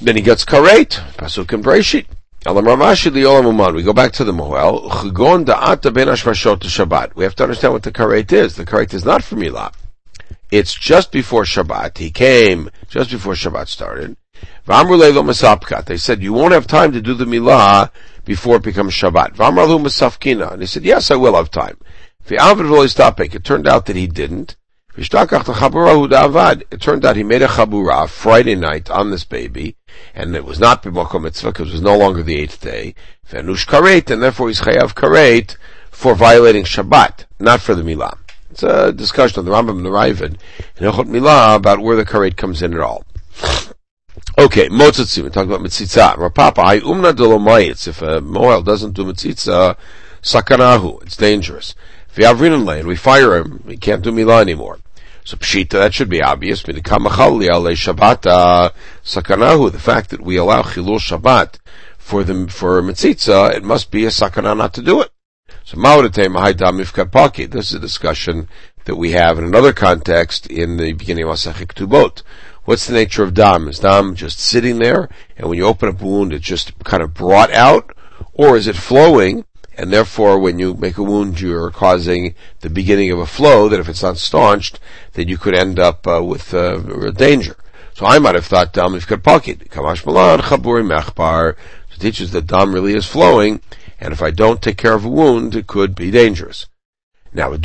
then 0.00 0.16
he 0.16 0.22
gets 0.22 0.44
karet. 0.44 0.90
Pasuk 1.16 1.52
in 1.52 1.62
Breshit. 1.62 2.06
We 2.46 3.82
go 3.82 3.92
back 3.92 4.12
to 4.12 4.24
the 4.24 4.32
Moel. 4.32 4.82
We 7.14 7.24
have 7.24 7.34
to 7.34 7.42
understand 7.42 7.72
what 7.72 7.82
the 7.82 7.92
karet 7.92 8.32
is. 8.32 8.54
The 8.54 8.64
karet 8.64 8.94
is 8.94 9.04
not 9.04 9.24
for 9.24 9.36
milah. 9.36 9.74
It's 10.50 10.72
just 10.72 11.12
before 11.12 11.42
Shabbat. 11.42 11.98
He 11.98 12.10
came 12.10 12.70
just 12.88 13.10
before 13.10 13.34
Shabbat 13.34 13.68
started. 13.68 14.16
They 15.86 15.96
said, 15.96 16.22
you 16.22 16.32
won't 16.32 16.54
have 16.54 16.66
time 16.66 16.92
to 16.92 17.02
do 17.02 17.14
the 17.14 17.24
milah 17.24 17.90
before 18.24 18.56
it 18.56 18.62
becomes 18.62 18.94
Shabbat. 18.94 20.52
And 20.52 20.60
he 20.62 20.66
said, 20.66 20.84
yes, 20.84 21.10
I 21.10 21.16
will 21.16 21.34
have 21.34 21.50
time. 21.50 21.76
It 22.30 23.44
turned 23.44 23.66
out 23.66 23.86
that 23.86 23.96
he 23.96 24.06
didn't. 24.06 24.56
It 24.96 25.10
turned 26.80 27.04
out 27.04 27.16
he 27.16 27.22
made 27.22 27.42
a 27.42 27.48
chabura 27.48 28.08
Friday 28.08 28.54
night 28.56 28.90
on 28.90 29.10
this 29.10 29.24
baby, 29.24 29.76
and 30.14 30.34
it 30.34 30.44
was 30.44 30.58
not 30.58 30.82
b'mokom 30.82 31.22
mitzvah 31.22 31.52
because 31.52 31.68
it 31.68 31.72
was 31.72 31.82
no 31.82 31.96
longer 31.96 32.22
the 32.22 32.38
eighth 32.38 32.60
day. 32.60 32.94
Venush 33.30 33.66
karet, 33.66 34.10
and 34.10 34.22
therefore 34.22 34.48
he's 34.48 34.60
chayav 34.60 34.94
karet 34.94 35.56
for 35.90 36.14
violating 36.14 36.64
Shabbat, 36.64 37.26
not 37.38 37.60
for 37.60 37.74
the 37.74 37.82
Milah. 37.82 38.18
It's 38.50 38.62
a 38.62 38.92
discussion 38.92 39.38
of 39.38 39.44
the 39.44 39.52
Rambam 39.52 39.76
and 39.76 39.84
the 39.84 39.90
Raavad 39.90 40.32
in 40.32 40.38
Hilchot 40.76 41.06
Milah 41.06 41.56
about 41.56 41.78
where 41.80 41.96
the 41.96 42.04
karet 42.04 42.36
comes 42.36 42.60
in 42.62 42.74
at 42.74 42.80
all. 42.80 43.04
Okay, 44.36 44.68
motzitzim. 44.68 45.22
We 45.24 45.30
talk 45.30 45.46
about 45.46 45.60
mitzitza. 45.60 46.16
Rav 46.16 46.34
Papa, 46.34 46.60
I 46.60 46.80
umna 46.80 47.12
dolomayitz. 47.12 47.86
If 47.86 48.02
a 48.02 48.20
moel 48.20 48.62
doesn't 48.62 48.92
do 48.92 49.04
mitzitza, 49.04 49.76
sakanahu. 50.22 51.02
It's 51.02 51.16
dangerous. 51.16 51.74
Have 52.24 52.40
lane, 52.40 52.86
we 52.86 52.96
fire 52.96 53.36
him. 53.36 53.62
We 53.64 53.76
can't 53.76 54.02
do 54.02 54.10
milah 54.10 54.40
anymore. 54.40 54.78
So 55.24 55.36
pshita, 55.36 55.70
that 55.70 55.94
should 55.94 56.08
be 56.08 56.22
obvious. 56.22 56.62
Shabbat 56.62 58.26
uh, 58.26 58.70
sakanahu. 59.04 59.70
The 59.70 59.78
fact 59.78 60.10
that 60.10 60.20
we 60.20 60.36
allow 60.36 60.62
chilul 60.62 60.98
Shabbat 60.98 61.58
for 61.98 62.24
the 62.24 62.48
for 62.48 62.80
mitzitza, 62.80 63.54
it 63.54 63.62
must 63.62 63.90
be 63.90 64.04
a 64.06 64.08
sakana 64.08 64.56
not 64.56 64.72
to 64.74 64.82
do 64.82 65.02
it. 65.02 65.10
So 65.64 65.76
ma'odate 65.76 66.28
mahaydam 66.28 66.82
ifkat 66.82 67.10
paki. 67.10 67.50
This 67.50 67.68
is 67.68 67.74
a 67.74 67.78
discussion 67.78 68.48
that 68.86 68.96
we 68.96 69.10
have 69.10 69.38
in 69.38 69.44
another 69.44 69.74
context 69.74 70.46
in 70.46 70.78
the 70.78 70.94
beginning 70.94 71.24
of 71.24 71.30
Masechet 71.30 71.66
Ketubot. 71.66 72.22
What's 72.64 72.86
the 72.86 72.94
nature 72.94 73.22
of 73.22 73.34
dam? 73.34 73.68
Is 73.68 73.80
dam 73.80 74.14
just 74.14 74.40
sitting 74.40 74.78
there, 74.78 75.10
and 75.36 75.46
when 75.46 75.58
you 75.58 75.66
open 75.66 75.90
a 75.90 75.92
wound, 75.92 76.32
it's 76.32 76.46
just 76.46 76.72
kind 76.84 77.02
of 77.02 77.12
brought 77.12 77.52
out, 77.52 77.94
or 78.32 78.56
is 78.56 78.66
it 78.66 78.76
flowing? 78.76 79.44
And 79.78 79.92
therefore, 79.92 80.40
when 80.40 80.58
you 80.58 80.74
make 80.74 80.98
a 80.98 81.04
wound, 81.04 81.40
you're 81.40 81.70
causing 81.70 82.34
the 82.62 82.68
beginning 82.68 83.12
of 83.12 83.20
a 83.20 83.26
flow 83.26 83.68
that, 83.68 83.78
if 83.78 83.88
it's 83.88 84.02
not 84.02 84.18
staunched, 84.18 84.80
then 85.12 85.28
you 85.28 85.38
could 85.38 85.54
end 85.54 85.78
up 85.78 86.04
uh, 86.04 86.20
with 86.20 86.52
uh, 86.52 86.78
danger. 87.12 87.56
So 87.94 88.04
I 88.04 88.18
might 88.18 88.34
have 88.34 88.46
thought 88.46 88.72
dam 88.72 88.96
if 88.96 89.06
pocket. 89.22 89.70
Kamash 89.70 90.04
malan 90.04 90.40
chaburi 90.40 90.84
mechbar. 90.84 91.54
So 91.90 91.98
teaches 91.98 92.32
that 92.32 92.48
dam 92.48 92.74
really 92.74 92.94
is 92.94 93.06
flowing, 93.06 93.60
and 94.00 94.12
if 94.12 94.20
I 94.20 94.32
don't 94.32 94.60
take 94.60 94.78
care 94.78 94.94
of 94.94 95.04
a 95.04 95.08
wound, 95.08 95.54
it 95.54 95.68
could 95.68 95.94
be 95.94 96.10
dangerous. 96.10 96.66
Now, 97.32 97.52
if 97.52 97.64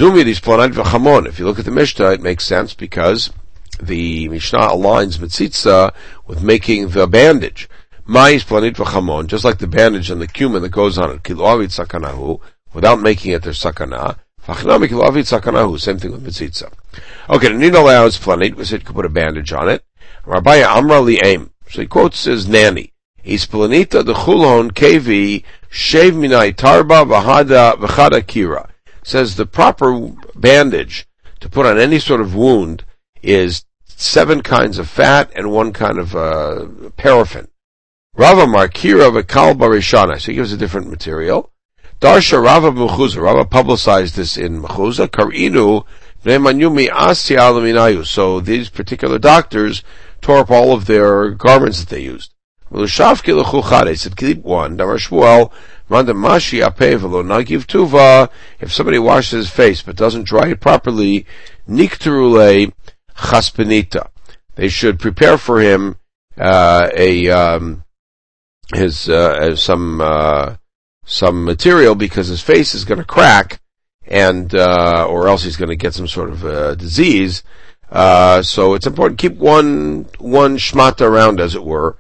you 1.39 1.46
look 1.46 1.60
at 1.60 1.65
the 1.65 1.72
Mishnah, 1.72 2.12
it 2.12 2.22
makes 2.22 2.46
sense 2.46 2.75
because 2.75 3.32
the 3.82 4.29
Mishnah 4.29 4.60
aligns 4.60 5.17
mitzitza 5.17 5.91
with 6.27 6.43
making 6.43 6.89
the 6.89 7.08
bandage. 7.08 7.67
Mais 8.05 8.43
planit 8.43 8.75
v'chamon, 8.75 9.27
just 9.27 9.45
like 9.45 9.60
the 9.60 9.67
bandage 9.67 10.10
and 10.10 10.22
the 10.22 10.27
cumin 10.27 10.62
that 10.62 10.69
goes 10.69 10.98
on 10.98 11.12
it, 11.12 11.24
kiloavit 11.24 11.72
sakanahu, 11.72 12.41
without 12.74 13.01
making 13.01 13.31
it 13.31 13.43
their 13.43 13.53
sakana. 13.53 14.17
Fachnami 14.45 14.88
kiloavit 14.88 15.39
sakanahu, 15.39 15.79
same 15.79 15.98
thing 15.98 16.12
with 16.12 16.25
mitzitza. 16.25 16.72
Okay, 17.29 17.48
the 17.48 17.53
Nino 17.53 17.81
allows 17.81 18.19
planit, 18.19 18.55
we 18.55 18.65
said 18.65 18.81
you 18.81 18.86
could 18.86 18.95
put 18.95 19.05
a 19.05 19.10
bandage 19.10 19.53
on 19.53 19.69
it. 19.69 19.83
Rabbi 20.25 20.57
Amra 20.57 21.01
aim. 21.24 21.51
So 21.69 21.81
he 21.81 21.88
quotes 21.88 22.25
his 22.25 22.48
nanny. 22.48 22.91
Isplanita 23.25 24.05
de 24.05 24.13
chulon 24.13 24.72
kevi 24.72 25.43
shev 25.72 26.12
minai 26.12 26.53
tarba 26.53 27.05
v'hada 27.05 27.77
v'chada 27.77 28.22
kira. 28.22 28.69
Says 29.03 29.38
the 29.38 29.45
proper 29.45 30.10
bandage 30.36 31.07
to 31.39 31.50
put 31.50 31.65
on 31.65 31.79
any 31.79 32.00
sort 32.00 32.19
of 32.19 32.36
wound 32.36 32.83
is 33.22 33.63
seven 33.86 34.41
kinds 34.41 34.77
of 34.77 34.89
fat 34.89 35.31
and 35.36 35.51
one 35.51 35.72
kind 35.72 36.00
of 36.00 36.15
uh, 36.15 36.65
paraffin. 36.98 37.48
Rava 38.15 38.46
Markira 38.46 39.12
V'Kal 39.12 39.58
Barishana. 39.58 40.22
So 40.22 40.32
he 40.32 40.36
gives 40.36 40.53
a 40.53 40.58
different 40.58 40.88
material. 40.88 41.51
Darsha 42.00 42.43
Rava 42.43 42.72
Mechuza. 42.72 43.20
Rava 43.20 43.43
publicized 43.43 44.15
this 44.15 44.38
in 44.38 44.62
Mechuza. 44.62 45.08
Karinu 45.08 45.84
V'Emanyumi 46.24 46.89
Asya 46.89 47.39
Alaminayu. 47.39 48.05
So 48.05 48.39
these 48.39 48.70
particular 48.70 49.17
doctors 49.17 49.84
tore 50.22 50.39
up 50.39 50.51
all 50.51 50.74
of 50.74 50.86
their 50.86 51.32
garments 51.32 51.79
that 51.79 51.89
they 51.89 52.01
used. 52.01 52.32
L'shavki 52.70 53.36
l'chuchade. 53.36 53.98
said 53.98 54.15
keep 54.15 54.43
one. 54.43 54.77
Damar 54.77 54.98
Shmuel. 54.98 55.51
Apeh 55.89 57.00
V'lo 57.00 57.24
Nagiv 57.24 57.65
Tuva. 57.65 58.29
If 58.60 58.72
somebody 58.72 59.00
washes 59.00 59.32
his 59.32 59.50
face 59.50 59.82
but 59.82 59.96
doesn't 59.96 60.27
dry 60.27 60.50
it 60.50 60.60
properly, 60.60 61.25
Nikterule 61.67 62.74
chaspinita. 63.17 64.10
They 64.53 64.70
should 64.70 65.00
prepare 65.00 65.39
for 65.39 65.62
him 65.62 65.96
uh, 66.38 66.89
a 66.96 67.29
um, 67.29 67.82
his 68.74 69.10
uh, 69.10 69.55
some 69.55 70.01
uh, 70.01 70.55
some 71.05 71.43
material 71.43 71.96
because 71.96 72.27
his 72.27 72.41
face 72.41 72.74
is 72.74 72.86
going 72.86 73.00
to 73.00 73.05
crack, 73.05 73.60
and 74.08 74.53
uh, 74.55 75.05
or 75.10 75.27
else 75.27 75.43
he's 75.43 75.58
going 75.58 75.70
to 75.70 75.75
get 75.75 75.93
some 75.93 76.08
sort 76.08 76.29
of 76.29 76.46
uh, 76.46 76.75
disease. 76.75 77.43
Uh, 77.91 78.41
so 78.41 78.74
it's 78.74 78.88
important 78.88 79.20
keep 79.20 79.36
one 79.36 80.08
one 80.17 80.58
shmata 80.58 81.01
around, 81.01 81.39
as 81.39 81.55
it 81.55 81.63
were, 81.63 81.98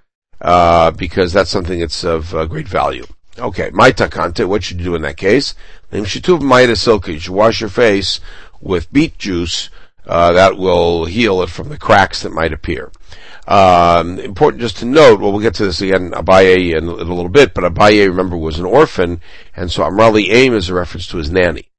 because 0.97 1.33
that's 1.33 1.49
something 1.49 1.79
that's 1.79 2.03
of 2.03 2.31
great 2.49 2.67
value. 2.67 3.05
Okay, 3.39 3.71
maita 3.71 4.09
kante, 4.09 4.45
what 4.47 4.63
should 4.63 4.79
you 4.79 4.85
do 4.85 4.95
in 4.95 5.01
that 5.01 5.17
case? 5.17 5.55
You 5.91 7.19
should 7.19 7.33
wash 7.33 7.61
your 7.61 7.69
face 7.69 8.19
with 8.61 8.91
beet 8.93 9.17
juice 9.17 9.69
uh, 10.05 10.33
that 10.33 10.57
will 10.57 11.05
heal 11.05 11.41
it 11.41 11.49
from 11.49 11.69
the 11.69 11.77
cracks 11.77 12.21
that 12.23 12.31
might 12.31 12.53
appear. 12.53 12.91
Um, 13.45 14.19
important 14.19 14.61
just 14.61 14.77
to 14.77 14.85
note, 14.85 15.19
well, 15.19 15.31
we'll 15.33 15.41
get 15.41 15.55
to 15.55 15.65
this 15.65 15.81
again, 15.81 16.11
Abaye 16.11 16.77
in, 16.77 16.83
in, 16.83 16.87
a 16.87 16.93
little 16.93 17.29
bit, 17.29 17.53
but 17.53 17.65
Abaye, 17.65 18.07
remember, 18.07 18.37
was 18.37 18.57
an 18.57 18.65
orphan, 18.65 19.19
and 19.55 19.69
so 19.69 19.83
Amrali 19.83 20.29
Aim 20.29 20.53
is 20.53 20.69
a 20.69 20.73
reference 20.73 21.07
to 21.07 21.17
his 21.17 21.29
nanny. 21.29 21.69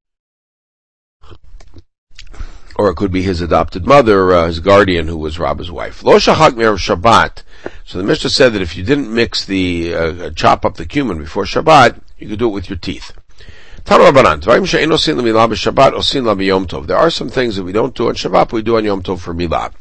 Or 2.77 2.91
it 2.91 2.97
could 2.97 3.13
be 3.13 3.23
his 3.23 3.41
adopted 3.41 3.87
mother, 3.87 4.33
uh, 4.33 4.47
his 4.47 4.61
guardian, 4.61 5.07
who 5.07 5.17
was 5.17 5.39
Rabba's 5.39 5.71
wife. 5.71 6.03
Lo 6.03 6.17
shachak 6.17 6.53
Shabbat. 6.53 7.43
So 7.87 7.99
the 7.99 8.05
Mishnah 8.05 8.31
said 8.31 8.53
that 8.53 8.63
if 8.63 8.77
you 8.77 8.83
didn't 8.83 9.15
mix 9.15 9.45
the, 9.45 9.95
uh, 9.95 10.31
chop 10.31 10.67
up 10.67 10.75
the 10.77 10.85
cumin 10.85 11.19
before 11.19 11.45
Shabbat, 11.45 12.01
you 12.19 12.29
could 12.29 12.41
do 12.41 12.49
it 12.49 12.53
with 12.53 12.69
your 12.69 12.79
teeth. 12.79 13.13
There 13.87 13.99
are 13.99 14.07
some 17.11 17.29
things 17.29 17.57
that 17.57 17.65
we 17.65 17.73
don't 17.73 17.95
do 17.95 18.09
on 18.09 18.15
Shabbat, 18.15 18.53
we 18.53 18.63
do 18.63 18.77
on 18.77 18.85
Yom 18.85 19.03
Tov 19.03 19.21
for 19.21 19.35
Milah. 19.35 19.73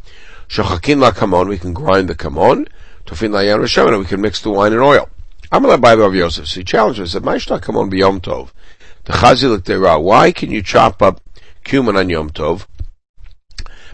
Shochakin 0.48 1.00
la 1.00 1.12
kamon, 1.12 1.48
we 1.48 1.58
can 1.58 1.74
grind 1.74 2.10
the 2.10 2.16
kamon. 2.16 2.68
Tofin 3.06 3.32
la 3.32 3.40
and 3.40 4.00
we 4.00 4.06
can 4.06 4.22
mix 4.22 4.42
the 4.42 4.50
wine 4.50 4.74
and 4.74 4.82
oil. 4.82 5.10
I'm 5.52 5.64
Amalai 5.64 5.82
by 5.82 5.96
Rav 5.96 6.16
Yosef. 6.16 6.48
So 6.48 6.60
he 6.60 6.64
challenged 6.64 7.00
us, 7.00 7.12
said, 7.12 7.24
Ma'ishta 7.24 7.60
kamon 7.60 7.94
Yom 7.96 8.22
Tov. 8.22 8.52
The 9.06 9.14
chazi 9.14 10.04
Why 10.04 10.32
can 10.32 10.52
you 10.52 10.62
chop 10.64 11.02
up 11.02 11.22
cumin 11.64 11.98
on 11.98 12.10
Yom 12.10 12.30
Tov? 12.30 12.66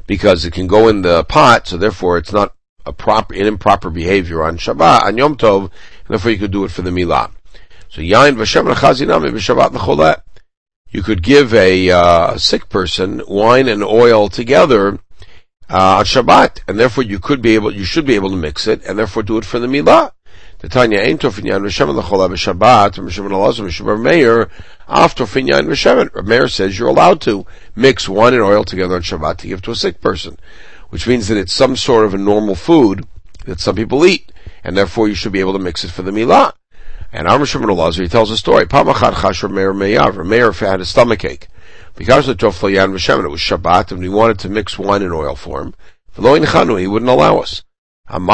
Because 0.08 0.46
it 0.46 0.54
can 0.54 0.68
go 0.68 0.88
in 0.88 1.02
the 1.02 1.24
pot, 1.24 1.68
so 1.68 1.78
therefore 1.78 2.18
it's 2.18 2.32
not 2.32 2.54
a 2.86 2.94
proper, 2.94 3.34
an 3.34 3.46
improper 3.46 3.90
behavior 3.90 4.44
on 4.44 4.58
Shabbat, 4.58 5.04
on 5.04 5.18
Yom 5.18 5.36
Tov, 5.36 5.64
and 5.64 5.72
therefore 6.08 6.32
you 6.32 6.38
could 6.38 6.52
do 6.52 6.64
it 6.64 6.72
for 6.72 6.82
the 6.82 6.92
Milah. 6.92 7.32
So 7.90 8.02
yain 8.02 8.36
v'shem 8.36 8.72
chazinami 8.74 9.32
b'shabbat 9.32 9.74
l'cholet. 9.74 10.22
You 10.92 11.04
could 11.04 11.24
give 11.24 11.54
a 11.54 11.90
uh, 11.92 12.38
sick 12.38 12.70
person 12.70 13.22
wine 13.28 13.68
and 13.68 13.84
oil 13.84 14.30
together 14.30 15.00
uh, 15.70 15.98
on 15.98 16.06
Shabbat, 16.06 16.62
and 16.68 16.80
therefore 16.80 17.04
you 17.04 17.20
could 17.20 17.42
be 17.42 17.56
able, 17.56 17.74
you 17.74 17.84
should 17.84 18.06
be 18.06 18.16
able 18.16 18.30
to 18.32 18.36
mix 18.36 18.68
it, 18.68 18.84
and 18.86 18.98
therefore 18.98 19.24
do 19.24 19.38
it 19.38 19.46
for 19.46 19.60
the 19.60 19.68
milah. 19.68 20.12
The 20.60 20.68
Tanya 20.68 21.00
ain't 21.00 21.22
tofinyan 21.22 21.62
v'shem 21.62 21.96
l'cholet 21.96 22.32
b'shabbat 22.32 22.96
v'shem 22.96 23.30
l'alazim 23.30 23.68
v'shem 23.68 24.02
Meir 24.02 24.50
after 24.88 25.24
finyan 25.24 25.68
v'shem. 25.68 26.26
Meir 26.26 26.48
says 26.48 26.78
you're 26.78 26.90
allowed 26.90 27.22
to 27.22 27.46
mix 27.76 28.10
wine 28.10 28.34
and 28.34 28.42
oil 28.42 28.64
together 28.64 28.96
on 28.96 29.02
Shabbat 29.02 29.38
to 29.38 29.48
give 29.48 29.62
to 29.62 29.72
a 29.72 29.76
sick 29.76 30.02
person, 30.02 30.38
which 30.90 31.08
means 31.08 31.28
that 31.28 31.38
it's 31.38 31.54
some 31.54 31.76
sort 31.76 32.06
of 32.06 32.14
a 32.14 32.18
normal 32.18 32.56
food 32.56 33.06
that 33.46 33.60
some 33.60 33.76
people 33.76 34.06
eat, 34.06 34.32
and 34.64 34.76
therefore 34.76 35.08
you 35.08 35.16
should 35.16 35.32
be 35.32 35.40
able 35.40 35.54
to 35.54 35.60
mix 35.60 35.84
it 35.84 35.92
for 35.92 36.02
the 36.02 36.12
milah. 36.12 36.54
And 37.12 37.28
Amr 37.28 37.46
Shimon 37.46 37.94
he 37.94 38.08
tells 38.08 38.30
a 38.30 38.38
story. 38.38 38.66
Pamachad 38.66 39.14
Chasher 39.14 39.50
Meir 39.50 39.74
Meyav. 39.74 40.26
Meir 40.26 40.52
had 40.52 40.82
a 40.82 40.86
stomach 40.86 41.24
ache. 41.26 41.48
Because 42.00 42.30
of 42.30 42.38
Toflayan 42.38 42.94
V'Shemen, 42.94 43.26
it 43.26 43.28
was 43.28 43.42
Shabbat, 43.42 43.92
and 43.92 44.00
we 44.00 44.08
wanted 44.08 44.40
to 44.40 44.48
mix 44.48 44.80
wine 44.80 45.02
and 45.02 45.14
oil 45.14 45.36
for 45.36 45.62
him. 45.62 45.74
V'lo 46.16 46.42
Chanu, 46.46 46.80
he 46.80 46.88
wouldn't 46.88 47.12
allow 47.12 47.40
us. 47.40 47.62
Are 48.08 48.22
we 48.22 48.30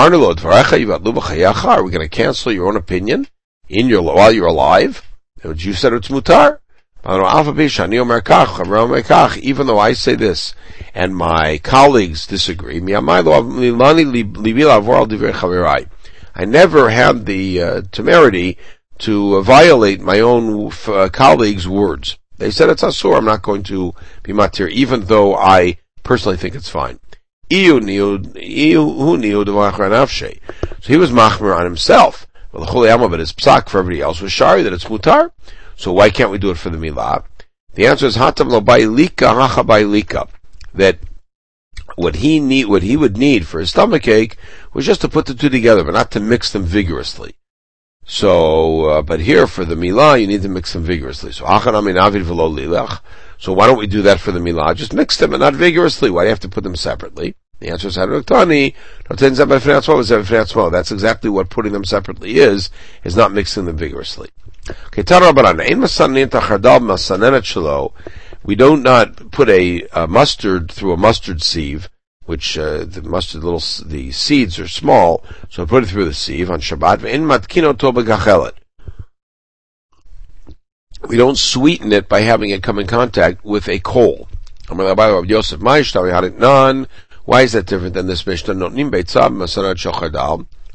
going 1.91 2.07
to 2.07 2.07
cancel 2.07 2.51
your 2.51 2.67
own 2.67 2.75
opinion 2.75 3.27
in 3.67 3.89
your 3.89 4.03
while 4.03 4.31
you're 4.31 4.45
alive? 4.45 5.01
And 5.41 5.63
you 5.63 5.74
said 5.74 5.93
it's 5.93 6.10
mutar. 6.10 6.60
Even 9.41 9.67
though 9.67 9.79
I 9.79 9.93
say 9.93 10.13
this, 10.13 10.53
and 10.93 11.15
my 11.15 11.57
colleagues 11.57 12.27
disagree, 12.27 12.77
I 12.77 13.00
never 16.45 16.89
had 16.91 17.25
the 17.25 17.62
uh, 17.62 17.81
temerity 17.91 18.57
to 19.00 19.38
uh, 19.38 19.41
violate 19.41 20.01
my 20.01 20.19
own 20.19 20.72
uh, 20.88 21.10
colleagues' 21.12 21.67
words. 21.67 22.19
They 22.37 22.51
said 22.51 22.69
it's 22.69 22.83
asur. 22.83 23.17
I'm 23.17 23.25
not 23.25 23.41
going 23.41 23.63
to 23.63 23.93
be 24.23 24.33
matir, 24.33 24.69
even 24.69 25.05
though 25.05 25.35
I 25.35 25.77
personally 26.03 26.37
think 26.37 26.55
it's 26.55 26.69
fine. 26.69 26.99
So 27.49 27.57
he 27.57 27.67
was 30.97 31.11
machmer 31.11 31.55
on 31.55 31.63
himself. 31.63 32.27
Well, 32.51 32.65
the 32.65 33.07
but 33.09 33.19
his 33.19 33.33
psak 33.33 33.69
for 33.69 33.79
everybody 33.79 34.01
else 34.01 34.21
was 34.21 34.31
shari 34.31 34.63
that 34.63 34.73
it's 34.73 34.85
mutar. 34.85 35.31
So 35.75 35.91
why 35.91 36.09
can't 36.09 36.31
we 36.31 36.37
do 36.37 36.51
it 36.51 36.57
for 36.57 36.69
the 36.69 36.77
milah? 36.77 37.25
The 37.73 37.85
answer 37.85 38.05
is 38.05 38.15
hatam 38.15 38.49
lo 38.49 38.61
lika 38.87 40.27
that 40.73 40.99
what 41.95 42.15
he 42.15 42.39
need, 42.39 42.65
what 42.65 42.83
he 42.83 42.97
would 42.97 43.17
need 43.17 43.47
for 43.47 43.59
his 43.59 43.69
stomach 43.69 44.07
ache 44.07 44.37
was 44.73 44.85
just 44.85 45.01
to 45.01 45.09
put 45.09 45.25
the 45.25 45.33
two 45.33 45.49
together, 45.49 45.83
but 45.83 45.93
not 45.93 46.11
to 46.11 46.19
mix 46.19 46.51
them 46.51 46.63
vigorously. 46.63 47.35
So, 48.07 48.85
uh, 48.85 49.01
but 49.01 49.19
here 49.19 49.47
for 49.47 49.65
the 49.65 49.75
milah, 49.75 50.21
you 50.21 50.27
need 50.27 50.43
to 50.43 50.50
mix 50.50 50.74
them 50.74 50.83
vigorously. 50.83 51.31
So, 51.31 51.45
so 51.45 53.53
why 53.53 53.67
don't 53.67 53.79
we 53.79 53.88
do 53.88 54.03
that 54.03 54.19
for 54.19 54.31
the 54.31 54.39
milah? 54.39 54.75
Just 54.75 54.93
mix 54.93 55.17
them 55.17 55.33
and 55.33 55.41
not 55.41 55.55
vigorously. 55.55 56.12
Why 56.12 56.24
do 56.24 56.27
you 56.27 56.29
have 56.29 56.39
to 56.41 56.50
put 56.50 56.63
them 56.63 56.75
separately? 56.75 57.35
The 57.59 57.69
answer 57.69 57.88
is 57.88 57.95
That's 60.71 60.91
exactly 60.91 61.29
what 61.29 61.50
putting 61.50 61.71
them 61.71 61.85
separately 61.85 62.38
is, 62.38 62.69
is 63.03 63.15
not 63.15 63.31
mixing 63.31 63.65
them 63.65 63.77
vigorously. 63.77 64.29
We 68.43 68.55
don't 68.55 68.83
not 68.83 69.31
put 69.31 69.50
a, 69.50 69.88
a 69.93 70.07
mustard 70.07 70.71
through 70.71 70.93
a 70.93 70.97
mustard 70.97 71.41
sieve 71.41 71.89
which 72.25 72.58
uh, 72.58 72.86
the 72.86 73.01
mustard 73.01 73.44
little 73.44 73.63
the 73.86 74.12
seeds 74.12 74.60
are 74.60 74.67
small, 74.67 75.24
so 75.50 75.63
I 75.63 75.65
put 75.65 75.84
it 75.84 75.88
through 75.88 76.05
the 76.05 76.13
sieve 76.13 76.50
on 76.50 76.60
Shabbat. 76.60 77.03
In 77.03 77.24
matkino 77.24 77.77
toba 77.77 78.53
We 81.08 81.17
don't 81.17 81.38
sweeten 81.38 81.91
it 81.91 82.10
by 82.10 82.22
having 82.22 82.50
it 82.50 82.63
come 82.63 82.79
in 82.79 82.88
contact 82.88 83.46
with 83.46 83.67
a 83.70 83.79
coal. 83.79 84.27
Yosef 84.70 85.62
none. 85.62 86.88
Why 87.25 87.41
is 87.41 87.51
that 87.53 87.67
different 87.67 87.94
than 87.94 88.08
this 88.08 88.25
Mishnah? 88.25 88.55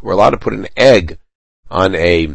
We're 0.03 0.13
allowed 0.13 0.31
to 0.31 0.37
put 0.39 0.53
an 0.53 0.69
egg 0.77 1.19
on 1.71 1.95
a, 1.95 2.29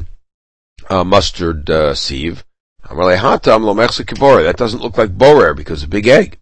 a 0.90 1.06
mustard 1.06 1.70
uh, 1.70 1.96
sieve. 1.96 2.44
That 2.84 4.58
doesn't 4.58 4.82
look 4.82 4.98
like 4.98 5.18
borer 5.18 5.54
because 5.54 5.84
a 5.84 5.88
big 5.88 6.08
egg. 6.08 6.40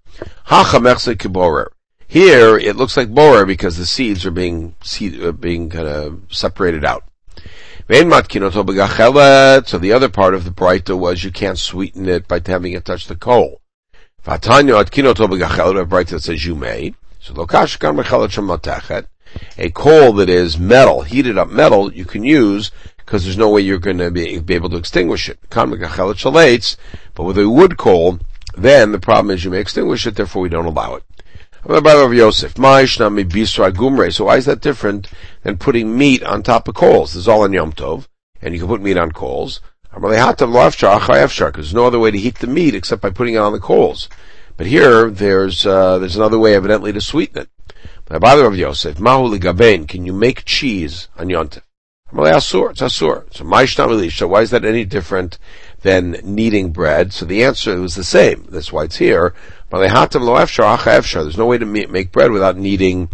Here, 2.13 2.60
it 2.60 2.75
looks 2.75 2.96
like 2.96 3.10
borer 3.10 3.43
because 3.43 3.75
the 3.75 3.88
seeds 3.88 4.24
are 4.24 4.29
being 4.29 4.75
seed, 4.84 5.20
uh, 5.20 5.32
being 5.32 5.72
kind 5.72 5.88
of 5.88 6.22
separated 6.29 6.86
out. 6.86 7.05
So 7.89 9.79
the 9.79 9.93
other 9.96 10.10
part 10.10 10.36
of 10.36 10.46
the 10.46 10.51
Breita 10.51 10.96
was 10.96 11.24
you 11.24 11.32
can't 11.32 11.58
sweeten 11.58 12.08
it 12.08 12.27
by 12.27 12.39
having 12.46 12.74
it 12.74 12.86
touch 12.86 13.08
the 13.08 13.15
coal. 13.15 13.62
Vatanya 14.24 14.86
that 16.12 16.22
says 16.22 16.46
you 16.46 16.53
may. 16.53 16.93
So 17.20 17.34
A 19.58 19.72
coal 19.72 20.13
that 20.13 20.29
is 20.29 20.60
metal, 20.60 21.01
heated 21.01 21.39
up 21.39 21.50
metal, 21.50 21.91
you 21.91 22.05
can 22.05 22.24
use 22.24 22.70
because 22.98 23.24
there's 23.24 23.39
no 23.39 23.50
way 23.50 23.62
you're 23.62 23.79
going 23.79 23.98
to 23.98 24.12
be, 24.12 24.38
be 24.38 24.53
able 24.53 24.70
to 24.70 24.77
extinguish 24.77 25.29
it. 25.29 25.39
But 25.50 27.24
with 27.24 27.39
a 27.39 27.50
wood 27.50 27.77
coal, 27.79 28.20
then 28.55 28.91
the 28.91 29.00
problem 29.00 29.32
is 29.32 29.43
you 29.43 29.50
may 29.50 29.62
extinguish 29.62 30.05
it, 30.05 30.15
therefore 30.15 30.43
we 30.43 30.50
don't 30.50 30.67
allow 30.67 30.93
it. 30.93 31.03
Yosef. 32.13 32.55
So 32.55 34.25
why 34.25 34.36
is 34.36 34.46
that 34.46 34.60
different 34.60 35.08
than 35.43 35.58
putting 35.58 35.98
meat 35.98 36.22
on 36.22 36.43
top 36.43 36.67
of 36.67 36.75
coals? 36.75 37.13
This 37.13 37.22
is 37.22 37.27
all 37.29 37.46
in 37.46 37.53
Yom 37.53 37.72
Tov, 37.72 38.08
and 38.41 38.53
you 38.53 38.60
can 38.60 38.67
put 38.67 38.82
meat 38.82 38.98
on 38.98 39.13
coals. 39.13 39.62
There's 39.96 41.74
no 41.74 41.86
other 41.86 42.00
way 42.00 42.12
to 42.12 42.17
heat 42.17 42.39
the 42.39 42.48
meat 42.48 42.75
except 42.75 43.01
by 43.01 43.12
putting 43.12 43.36
it 43.36 43.38
on 43.38 43.53
the 43.53 43.62
coals. 43.62 44.10
But 44.58 44.67
here, 44.67 45.10
there's 45.10 45.65
uh, 45.65 46.00
there's 46.00 46.17
another 46.17 46.38
way 46.38 46.53
evidently 46.53 46.91
to 46.91 47.00
sweeten 47.00 47.43
it. 47.43 47.50
By 48.05 48.17
of 48.39 48.58
Yosef, 48.58 48.98
can 48.98 50.05
you 50.05 50.13
make 50.13 50.43
cheese 50.43 51.08
on 51.17 51.29
Yom 51.29 51.48
Tov? 51.48 51.62
Asur, 52.13 52.72
it's 52.72 52.82
Asur. 52.82 54.12
So 54.12 54.27
why 54.27 54.41
is 54.41 54.50
that 54.51 54.65
any 54.65 54.86
different 54.86 55.39
than 55.82 56.12
kneading 56.24 56.72
bread? 56.72 57.12
So 57.12 57.25
the 57.25 57.43
answer 57.43 57.79
was 57.79 57.96
the 57.96 58.03
same. 58.03 58.46
That's 58.50 58.72
why 58.72 58.84
it's 58.84 58.98
here. 58.98 59.34
There's 59.72 61.38
no 61.38 61.46
way 61.46 61.58
to 61.58 61.65
make 61.65 62.12
bread 62.12 62.32
without 62.32 62.58
kneading, 62.58 63.10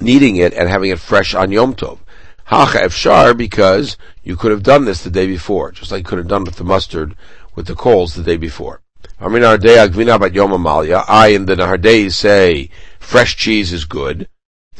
kneading 0.00 0.36
it 0.36 0.54
and 0.54 0.68
having 0.68 0.90
it 0.90 0.98
fresh 0.98 1.34
on 1.34 1.52
Yom 1.52 1.74
Tov. 1.74 1.98
Hacha 2.44 2.78
efshar 2.78 3.36
because 3.36 3.96
you 4.22 4.36
could 4.36 4.50
have 4.50 4.62
done 4.62 4.84
this 4.84 5.04
the 5.04 5.10
day 5.10 5.26
before, 5.26 5.72
just 5.72 5.92
like 5.92 6.00
you 6.00 6.04
could 6.04 6.18
have 6.18 6.28
done 6.28 6.44
with 6.44 6.56
the 6.56 6.64
mustard 6.64 7.14
with 7.54 7.66
the 7.66 7.74
coals 7.74 8.14
the 8.14 8.22
day 8.22 8.36
before. 8.36 8.80
I 9.20 9.26
in 9.26 9.42
the 11.46 11.54
Nahardei 11.56 12.10
say 12.12 12.70
fresh 12.98 13.36
cheese 13.36 13.72
is 13.72 13.84
good. 13.84 14.28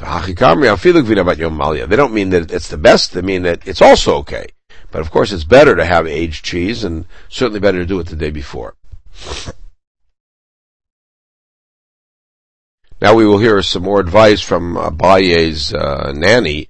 They 0.02 1.96
don't 1.96 2.14
mean 2.14 2.30
that 2.30 2.50
it's 2.50 2.68
the 2.68 2.76
best, 2.76 3.12
they 3.12 3.22
mean 3.22 3.42
that 3.42 3.66
it's 3.68 3.80
also 3.80 4.16
okay. 4.16 4.46
But 4.90 5.00
of 5.00 5.10
course 5.10 5.32
it's 5.32 5.44
better 5.44 5.76
to 5.76 5.84
have 5.84 6.06
aged 6.06 6.44
cheese 6.44 6.82
and 6.84 7.06
certainly 7.28 7.60
better 7.60 7.78
to 7.78 7.86
do 7.86 8.00
it 8.00 8.08
the 8.08 8.16
day 8.16 8.30
before. 8.30 8.74
Now 13.00 13.14
we 13.14 13.26
will 13.26 13.38
hear 13.38 13.62
some 13.62 13.84
more 13.84 14.00
advice 14.00 14.40
from 14.40 14.74
Abaye's 14.74 15.72
uh, 15.72 16.12
nanny. 16.14 16.68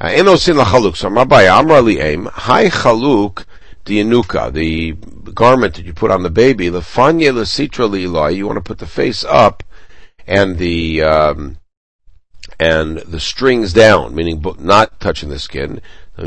Uh, 0.00 0.08
Enosin 0.08 0.62
lachaluk. 0.62 0.96
So 0.96 1.08
Rabbi 1.08 1.44
Amra 1.46 1.82
hi 2.30 2.68
chaluk 2.68 3.44
dianuka, 3.84 4.52
the 4.52 4.92
garment 5.32 5.74
that 5.74 5.84
you 5.84 5.92
put 5.92 6.10
on 6.10 6.22
the 6.22 6.30
baby, 6.30 6.70
lefanye 6.70 7.32
lesitra 7.32 7.88
li'ilai, 7.88 8.34
you 8.34 8.46
want 8.46 8.56
to 8.56 8.62
put 8.62 8.78
the 8.78 8.86
face 8.86 9.24
up 9.24 9.62
and 10.26 10.58
the, 10.58 11.02
um, 11.02 11.56
and 12.62 12.98
the 12.98 13.18
strings 13.18 13.72
down, 13.72 14.14
meaning 14.14 14.44
not 14.58 15.00
touching 15.00 15.30
the 15.30 15.38
skin. 15.38 15.80
Because 16.16 16.26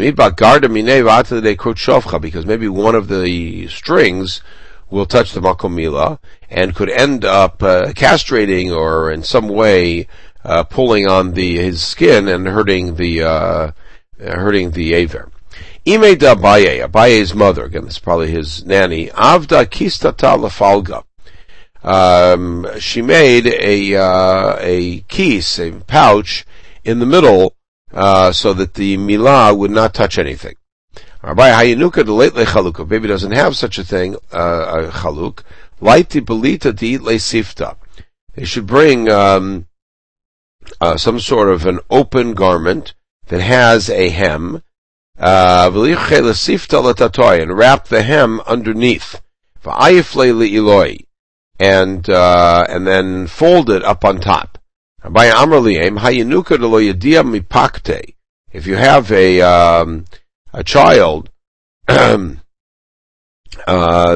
maybe 2.45 2.67
one 2.67 2.95
of 2.95 3.07
the 3.07 3.67
strings 3.69 4.41
will 4.89 5.05
touch 5.05 5.31
the 5.31 5.39
makomila 5.39 6.19
and 6.49 6.75
could 6.75 6.89
end 6.89 7.23
up 7.23 7.63
uh, 7.63 7.93
castrating 7.93 8.75
or 8.75 9.11
in 9.11 9.23
some 9.23 9.47
way 9.47 10.07
uh, 10.43 10.63
pulling 10.63 11.07
on 11.07 11.33
the 11.33 11.57
his 11.57 11.81
skin 11.81 12.27
and 12.27 12.47
hurting 12.47 12.95
the 12.95 13.23
uh, 13.23 13.71
hurting 14.19 14.71
the 14.71 14.93
aver. 14.93 15.31
Ime 15.87 16.17
da 16.17 16.35
Abaye, 16.35 16.85
Abaye's 16.85 17.33
mother, 17.33 17.65
again, 17.65 17.85
this 17.85 17.93
is 17.93 17.99
probably 17.99 18.31
his 18.31 18.65
nanny, 18.65 19.07
Avda 19.09 19.65
kistata 19.65 20.35
lefalga. 20.37 21.03
Um, 21.85 22.67
she 22.79 23.03
made 23.03 23.45
a 23.45 23.95
uh, 23.95 24.57
a 24.59 25.01
keys, 25.01 25.59
a 25.59 25.71
pouch, 25.71 26.43
in 26.83 26.97
the 26.97 27.05
middle, 27.05 27.53
uh, 27.93 28.31
so 28.31 28.53
that 28.53 28.73
the 28.73 28.97
milah 28.97 29.55
would 29.55 29.69
not 29.69 29.93
touch 29.93 30.17
anything. 30.17 30.55
Rabbi 31.21 31.73
the 31.73 32.11
late 32.11 32.33
chaluk. 32.33 32.87
Baby 32.87 33.07
doesn't 33.07 33.33
have 33.33 33.55
such 33.55 33.77
a 33.77 33.83
thing, 33.83 34.15
uh, 34.33 34.87
a 34.87 34.91
chaluk. 34.91 35.43
Belita 35.79 36.75
to 36.75 36.87
eat 36.87 37.01
sifta. 37.01 37.75
They 38.33 38.45
should 38.45 38.65
bring 38.65 39.07
um, 39.07 39.67
uh, 40.81 40.97
some 40.97 41.19
sort 41.19 41.49
of 41.49 41.67
an 41.67 41.81
open 41.91 42.33
garment 42.33 42.95
that 43.27 43.41
has 43.41 43.91
a 43.91 44.09
hem, 44.09 44.63
uh, 45.19 45.69
and 47.41 47.57
wrap 47.57 47.87
the 47.87 48.01
hem 48.01 48.39
underneath. 48.41 49.21
And, 51.59 52.09
uh, 52.09 52.65
and 52.69 52.85
then 52.85 53.27
fold 53.27 53.69
it 53.69 53.83
up 53.83 54.03
on 54.03 54.19
top. 54.19 54.57
If 58.51 58.67
you 58.67 58.75
have 58.75 59.11
a, 59.11 59.41
um, 59.41 60.05
a 60.53 60.63
child 60.63 61.29
uh, 61.87 62.37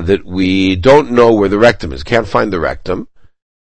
that 0.01 0.25
we 0.25 0.75
don't 0.75 1.11
know 1.11 1.33
where 1.33 1.49
the 1.49 1.59
rectum 1.59 1.93
is, 1.93 2.03
can't 2.03 2.27
find 2.27 2.51
the 2.51 2.59
rectum. 2.59 3.07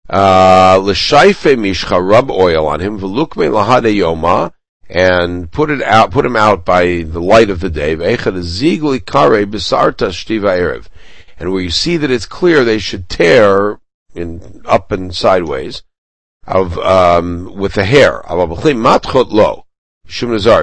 Uh, 0.09 0.79
mishcha, 0.79 2.09
rub 2.09 2.31
oil 2.31 2.67
on 2.67 2.81
him, 2.81 2.99
v'lukme 2.99 3.51
lahade 3.51 3.95
yoma, 3.95 4.53
and 4.89 5.51
put 5.53 5.71
it 5.71 5.83
out, 5.83 6.11
put 6.11 6.25
him 6.25 6.37
out 6.37 6.65
by 6.65 7.03
the 7.03 7.21
light 7.21 7.51
of 7.51 7.61
the 7.61 7.69
day. 7.69 7.95
zigli 7.95 9.05
kare 9.05 9.47
besarta 9.47 10.09
shtiva 10.09 10.57
erev. 10.59 10.87
And 11.39 11.53
where 11.53 11.63
you 11.63 11.71
see 11.71 11.97
that 11.97 12.11
it's 12.11 12.27
clear, 12.27 12.65
they 12.65 12.79
should 12.79 13.09
tear 13.09 13.81
in 14.15 14.63
up 14.65 14.91
and 14.91 15.15
sideways 15.15 15.83
of 16.47 16.79
um, 16.79 17.55
with 17.55 17.75
the 17.75 17.85
hair. 17.85 18.21
Matchot 18.23 19.31
lo, 19.31 19.67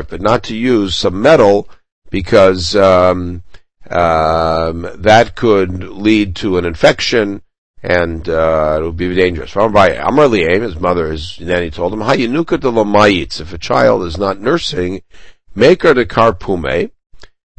but 0.10 0.22
not 0.22 0.44
to 0.44 0.56
use 0.56 0.96
some 0.96 1.22
metal 1.22 1.70
because 2.10 2.76
um, 2.76 3.44
um, 3.90 4.90
that 4.96 5.36
could 5.36 5.84
lead 5.84 6.36
to 6.38 6.58
an 6.58 6.66
infection 6.66 7.42
and 7.84 8.28
uh, 8.28 8.80
it 8.82 8.84
would 8.84 8.98
be 8.98 9.14
dangerous. 9.14 9.56
Amar 9.56 10.30
his 10.30 10.80
mother, 10.80 11.12
his 11.12 11.40
nanny 11.40 11.70
told 11.70 11.94
him, 11.94 12.02
If 12.02 13.54
a 13.54 13.58
child 13.60 14.04
is 14.04 14.18
not 14.18 14.42
nursing, 14.42 15.04
make 15.54 15.84
her 15.84 15.94
the 15.94 16.06
karpume. 16.06 16.90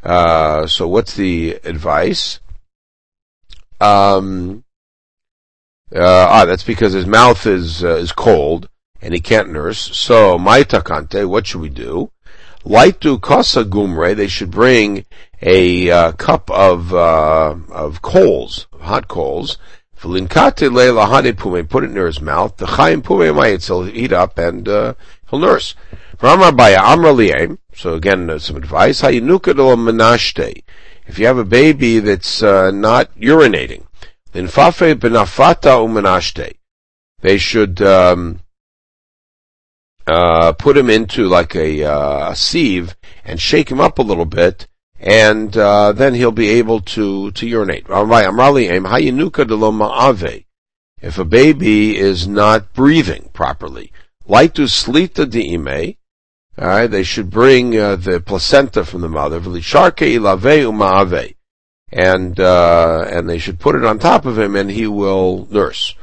Uh, 0.02 0.66
so 0.66 0.88
what's 0.88 1.14
the 1.14 1.60
advice? 1.62 2.40
Um, 3.80 4.64
uh, 5.94 6.26
ah, 6.28 6.44
that's 6.44 6.64
because 6.64 6.92
his 6.92 7.06
mouth 7.06 7.46
is 7.46 7.84
uh, 7.84 7.96
is 7.96 8.12
cold 8.12 8.68
and 9.00 9.14
he 9.14 9.20
can't 9.20 9.52
nurse. 9.52 9.96
So, 9.96 10.38
my 10.38 10.62
takante, 10.62 11.28
what 11.28 11.46
should 11.46 11.60
we 11.60 11.68
do? 11.68 12.10
Laitu 12.64 13.20
kasa 13.20 13.64
gumre, 13.64 14.16
they 14.16 14.26
should 14.26 14.50
bring 14.50 15.04
a 15.40 15.90
uh, 15.90 16.12
cup 16.12 16.50
of 16.50 16.92
uh, 16.92 17.54
of 17.70 18.02
coals, 18.02 18.66
hot 18.80 19.06
coals. 19.06 19.58
V'linkate 20.00 20.68
le'lahane 20.70 21.36
pume, 21.38 21.68
put 21.68 21.84
it 21.84 21.90
near 21.90 22.06
his 22.06 22.20
mouth. 22.20 22.56
The 22.56 22.66
chayim 22.66 23.04
pume 23.04 23.62
he'll 23.66 23.88
eat 23.88 24.12
up 24.12 24.38
and 24.38 24.68
uh, 24.68 24.94
he'll 25.30 25.38
nurse. 25.38 25.74
So 26.20 27.94
again, 27.94 28.30
uh, 28.30 28.38
some 28.38 28.56
advice. 28.56 29.02
menashte. 29.02 30.62
If 31.06 31.18
you 31.18 31.26
have 31.26 31.38
a 31.38 31.44
baby 31.44 32.00
that's 32.00 32.42
uh, 32.42 32.70
not 32.70 33.14
urinating, 33.14 33.84
linfafe 34.32 34.94
benafata 34.94 35.78
umenashte. 35.78 36.54
They 37.20 37.38
should 37.38 37.80
um, 37.80 38.40
uh, 40.06 40.52
put 40.52 40.76
him 40.76 40.90
into 40.90 41.26
like 41.28 41.54
a, 41.54 41.84
uh, 41.84 42.30
a 42.30 42.36
sieve 42.36 42.96
and 43.24 43.40
shake 43.40 43.70
him 43.70 43.80
up 43.80 43.98
a 43.98 44.02
little 44.02 44.26
bit, 44.26 44.66
and 44.98 45.56
uh, 45.56 45.92
then 45.92 46.14
he'll 46.14 46.32
be 46.32 46.50
able 46.50 46.80
to 46.80 47.30
to 47.32 47.46
urinate. 47.46 47.86
If 51.02 51.18
a 51.18 51.24
baby 51.24 51.98
is 51.98 52.28
not 52.28 52.72
breathing 52.72 53.30
properly, 53.32 53.92
like 54.26 54.54
to 54.54 54.62
slita 54.62 55.26
diime, 55.26 55.96
all 56.58 56.68
right, 56.68 56.86
they 56.86 57.02
should 57.02 57.28
bring 57.28 57.76
uh, 57.76 57.96
the 57.96 58.20
placenta 58.20 58.84
from 58.84 59.00
the 59.02 59.08
mother, 59.08 59.40
and 61.92 62.40
uh, 62.40 63.06
and 63.10 63.28
they 63.28 63.38
should 63.38 63.60
put 63.60 63.74
it 63.74 63.84
on 63.84 63.98
top 63.98 64.24
of 64.24 64.38
him, 64.38 64.56
and 64.56 64.70
he 64.70 64.86
will 64.86 65.46
nurse. 65.50 65.94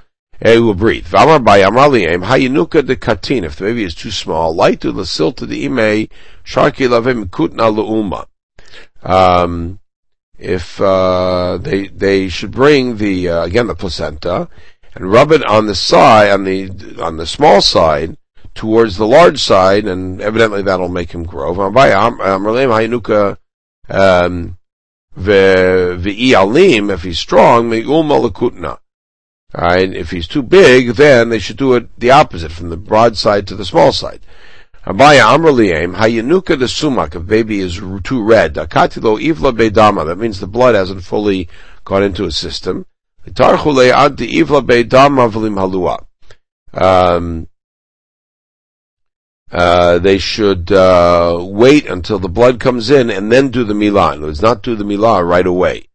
He 0.45 0.59
will 0.59 0.75
breathe. 0.75 1.05
If 1.05 1.11
the 1.11 1.17
baby 3.59 3.83
is 3.83 3.95
too 3.95 4.11
small, 4.11 4.55
laitu 4.55 4.93
lasilta 4.93 5.47
diime 5.47 6.09
sharke 6.45 6.87
lavim 6.87 7.25
kutna 7.25 7.73
leuma. 7.73 8.27
Um, 9.01 9.79
if 10.37 10.79
uh, 10.79 11.57
they 11.57 11.87
they 11.87 12.29
should 12.29 12.51
bring 12.51 12.97
the 12.97 13.29
uh, 13.29 13.43
again 13.43 13.65
the 13.67 13.75
placenta 13.75 14.47
and 14.93 15.11
rub 15.11 15.31
it 15.31 15.43
on 15.45 15.65
the 15.65 15.75
side 15.75 16.31
on 16.31 16.43
the 16.43 16.69
on 17.01 17.17
the 17.17 17.25
small 17.25 17.61
side 17.61 18.17
towards 18.55 18.97
the 18.97 19.07
large 19.07 19.39
side, 19.39 19.85
and 19.85 20.21
evidently 20.21 20.61
that'll 20.61 20.89
make 20.89 21.11
him 21.11 21.23
grow. 21.23 21.59
Um, 23.89 24.57
if 26.89 27.03
he's 27.03 27.19
strong, 27.19 27.69
Alright, 29.55 29.93
if 29.93 30.09
he's 30.09 30.27
too 30.27 30.41
big, 30.41 30.95
then 30.95 31.29
they 31.29 31.37
should 31.37 31.57
do 31.57 31.75
it 31.75 31.87
the 31.99 32.09
opposite, 32.09 32.51
from 32.51 32.69
the 32.69 32.77
broad 32.77 33.17
side 33.17 33.45
to 33.47 33.55
the 33.55 33.65
small 33.65 33.91
side. 33.91 34.21
Hayanuka 34.85 36.59
the 36.59 36.65
sumak, 36.65 37.15
if 37.15 37.25
baby 37.27 37.59
is 37.59 37.79
too 38.03 38.21
red, 38.23 38.55
that 38.55 40.17
means 40.17 40.39
the 40.39 40.47
blood 40.47 40.75
hasn't 40.75 41.03
fully 41.03 41.47
gone 41.85 42.03
into 42.03 42.23
his 42.23 42.35
system. 42.35 42.85
Uh, 49.53 49.99
they 49.99 50.17
should 50.17 50.71
uh, 50.71 51.37
wait 51.39 51.85
until 51.85 52.17
the 52.17 52.27
blood 52.27 52.59
comes 52.59 52.89
in 52.89 53.11
and 53.11 53.31
then 53.31 53.49
do 53.49 53.63
the 53.63 53.75
milah. 53.75 54.19
Let's 54.19 54.41
not 54.41 54.63
do 54.63 54.75
the 54.75 54.83
milah 54.83 55.23
right 55.27 55.45
away. 55.45 55.89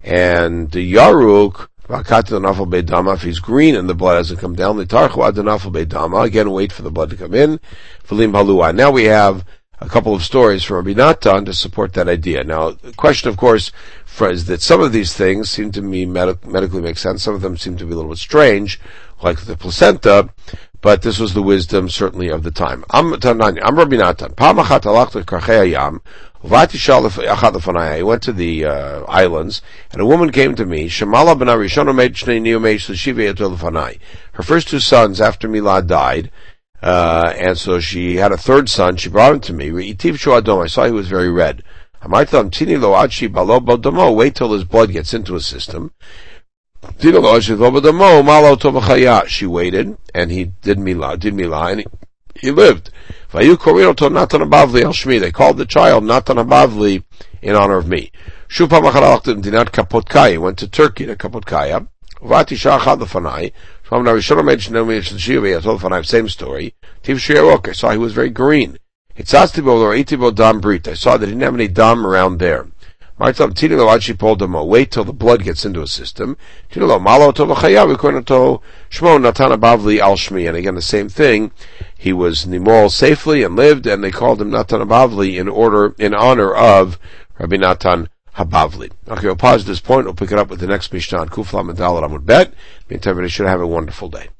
And 0.00 0.70
the 0.70 0.94
yaruk 0.94 1.66
if 1.88 3.22
he's 3.22 3.40
green 3.40 3.74
and 3.74 3.88
the 3.88 3.94
blood 3.94 4.16
hasn't 4.16 4.38
come 4.38 4.54
down, 4.54 4.78
again 4.78 6.50
wait 6.52 6.72
for 6.72 6.82
the 6.82 6.90
blood 6.92 7.10
to 7.10 7.16
come 7.16 7.34
in. 7.34 7.60
Now 8.08 8.90
we 8.92 9.04
have 9.04 9.44
a 9.80 9.88
couple 9.88 10.14
of 10.14 10.22
stories 10.22 10.62
from 10.62 10.76
Rabbi 10.76 10.94
Natan 10.94 11.44
to 11.44 11.52
support 11.52 11.92
that 11.94 12.08
idea. 12.08 12.44
Now, 12.44 12.70
the 12.70 12.92
question, 12.92 13.28
of 13.28 13.36
course, 13.36 13.72
is 14.20 14.44
that 14.44 14.62
some 14.62 14.80
of 14.80 14.92
these 14.92 15.12
things 15.12 15.50
seem 15.50 15.72
to 15.72 15.82
me 15.82 16.06
med- 16.06 16.46
medically 16.46 16.80
make 16.80 16.98
sense. 16.98 17.24
Some 17.24 17.34
of 17.34 17.40
them 17.40 17.56
seem 17.56 17.76
to 17.78 17.84
be 17.84 17.92
a 17.92 17.96
little 17.96 18.12
bit 18.12 18.18
strange, 18.18 18.78
like 19.22 19.40
the 19.40 19.56
placenta, 19.56 20.28
but 20.82 21.00
this 21.02 21.20
was 21.20 21.32
the 21.32 21.42
wisdom 21.42 21.88
certainly 21.88 22.28
of 22.28 22.42
the 22.42 22.50
time. 22.50 22.84
I'm 22.90 23.12
Rabbi 23.12 23.96
Natan. 23.96 24.34
I 24.36 24.52
went 28.02 28.22
to 28.24 28.32
the 28.32 28.64
uh, 28.64 29.04
islands, 29.04 29.62
and 29.92 30.02
a 30.02 30.06
woman 30.06 30.32
came 30.32 30.56
to 30.56 30.66
me. 30.66 30.88
Her 30.88 31.06
first 34.42 34.68
two 34.68 34.80
sons 34.80 35.20
after 35.20 35.48
Milad 35.48 35.86
died, 35.86 36.32
uh, 36.82 37.32
and 37.38 37.56
so 37.56 37.78
she 37.78 38.16
had 38.16 38.32
a 38.32 38.36
third 38.36 38.68
son. 38.68 38.96
She 38.96 39.08
brought 39.08 39.34
him 39.34 39.40
to 39.40 39.52
me. 39.52 39.70
I 39.70 39.92
saw 40.66 40.84
he 40.84 40.90
was 40.90 41.06
very 41.06 41.30
red. 41.30 41.62
Wait 42.04 42.28
till 44.34 44.52
his 44.52 44.64
blood 44.64 44.90
gets 44.90 45.14
into 45.14 45.34
his 45.34 45.46
system. 45.46 45.92
She 49.28 49.46
waited, 49.46 49.96
and 50.14 50.30
he 50.30 50.44
did 50.62 50.78
Milah, 50.78 51.18
did 51.18 51.34
Milah, 51.34 51.70
and 51.70 51.80
he, 51.80 51.86
he 52.34 52.50
lived. 52.50 52.90
They 53.32 53.56
called 53.56 55.58
the 55.58 55.66
child 55.68 56.04
Natan 56.04 56.36
Abavli 56.36 57.04
in 57.40 57.54
honor 57.54 57.76
of 57.76 57.88
me. 57.88 58.10
Kapotkaya 58.50 60.38
went 60.38 60.58
to 60.58 60.68
Turkey 60.68 61.06
to 61.06 61.16
Kapotkaya. 61.16 61.88
Vati. 62.22 62.56
From 62.56 64.04
Lefanai, 64.04 66.06
same 66.06 66.28
story. 66.28 66.74
Tiv 67.02 67.30
I 67.30 67.72
saw 67.72 67.90
he 67.90 67.98
was 67.98 68.12
very 68.12 68.30
green. 68.30 68.78
Dam 69.16 70.60
Brit. 70.60 70.88
I 70.88 70.94
saw 70.94 71.16
that 71.16 71.26
he 71.26 71.32
didn't 71.32 71.42
have 71.42 71.54
any 71.54 71.68
dam 71.68 72.06
around 72.06 72.38
there. 72.38 72.66
Wait 73.18 73.36
till 73.36 75.04
the 75.04 75.12
blood 75.12 75.44
gets 75.44 75.64
into 75.64 75.80
his 75.80 75.92
system. 75.92 76.36
According 76.70 78.24
to 78.24 78.60
Shmo 78.90 79.18
Natana 79.18 79.56
Bavli 79.60 79.98
Al 80.00 80.16
Shmi. 80.16 80.48
And 80.48 80.56
again, 80.56 80.74
the 80.74 80.82
same 80.82 81.08
thing. 81.08 81.52
He 81.96 82.12
was 82.12 82.46
Nimol 82.46 82.90
safely 82.90 83.42
and 83.42 83.54
lived, 83.54 83.86
and 83.86 84.02
they 84.02 84.10
called 84.10 84.40
him 84.40 84.50
Natan 84.50 84.80
Bavli 84.88 85.38
in 85.38 85.48
order, 85.48 85.94
in 85.98 86.14
honor 86.14 86.52
of 86.54 86.98
Rabbi 87.38 87.56
Natan 87.58 88.08
Habavli. 88.36 88.90
Okay, 89.08 89.26
we'll 89.26 89.36
pause 89.36 89.60
at 89.60 89.66
this 89.68 89.80
point. 89.80 90.06
We'll 90.06 90.14
pick 90.14 90.32
it 90.32 90.38
up 90.38 90.48
with 90.48 90.60
the 90.60 90.66
next 90.66 90.92
Mishnah, 90.92 91.26
Kufla 91.26 91.64
Medal 91.64 92.00
Amud 92.00 92.24
Bet. 92.26 92.54
Meantime, 92.88 93.10
everybody 93.12 93.28
should 93.28 93.46
have 93.46 93.60
a 93.60 93.66
wonderful 93.66 94.08
day. 94.08 94.30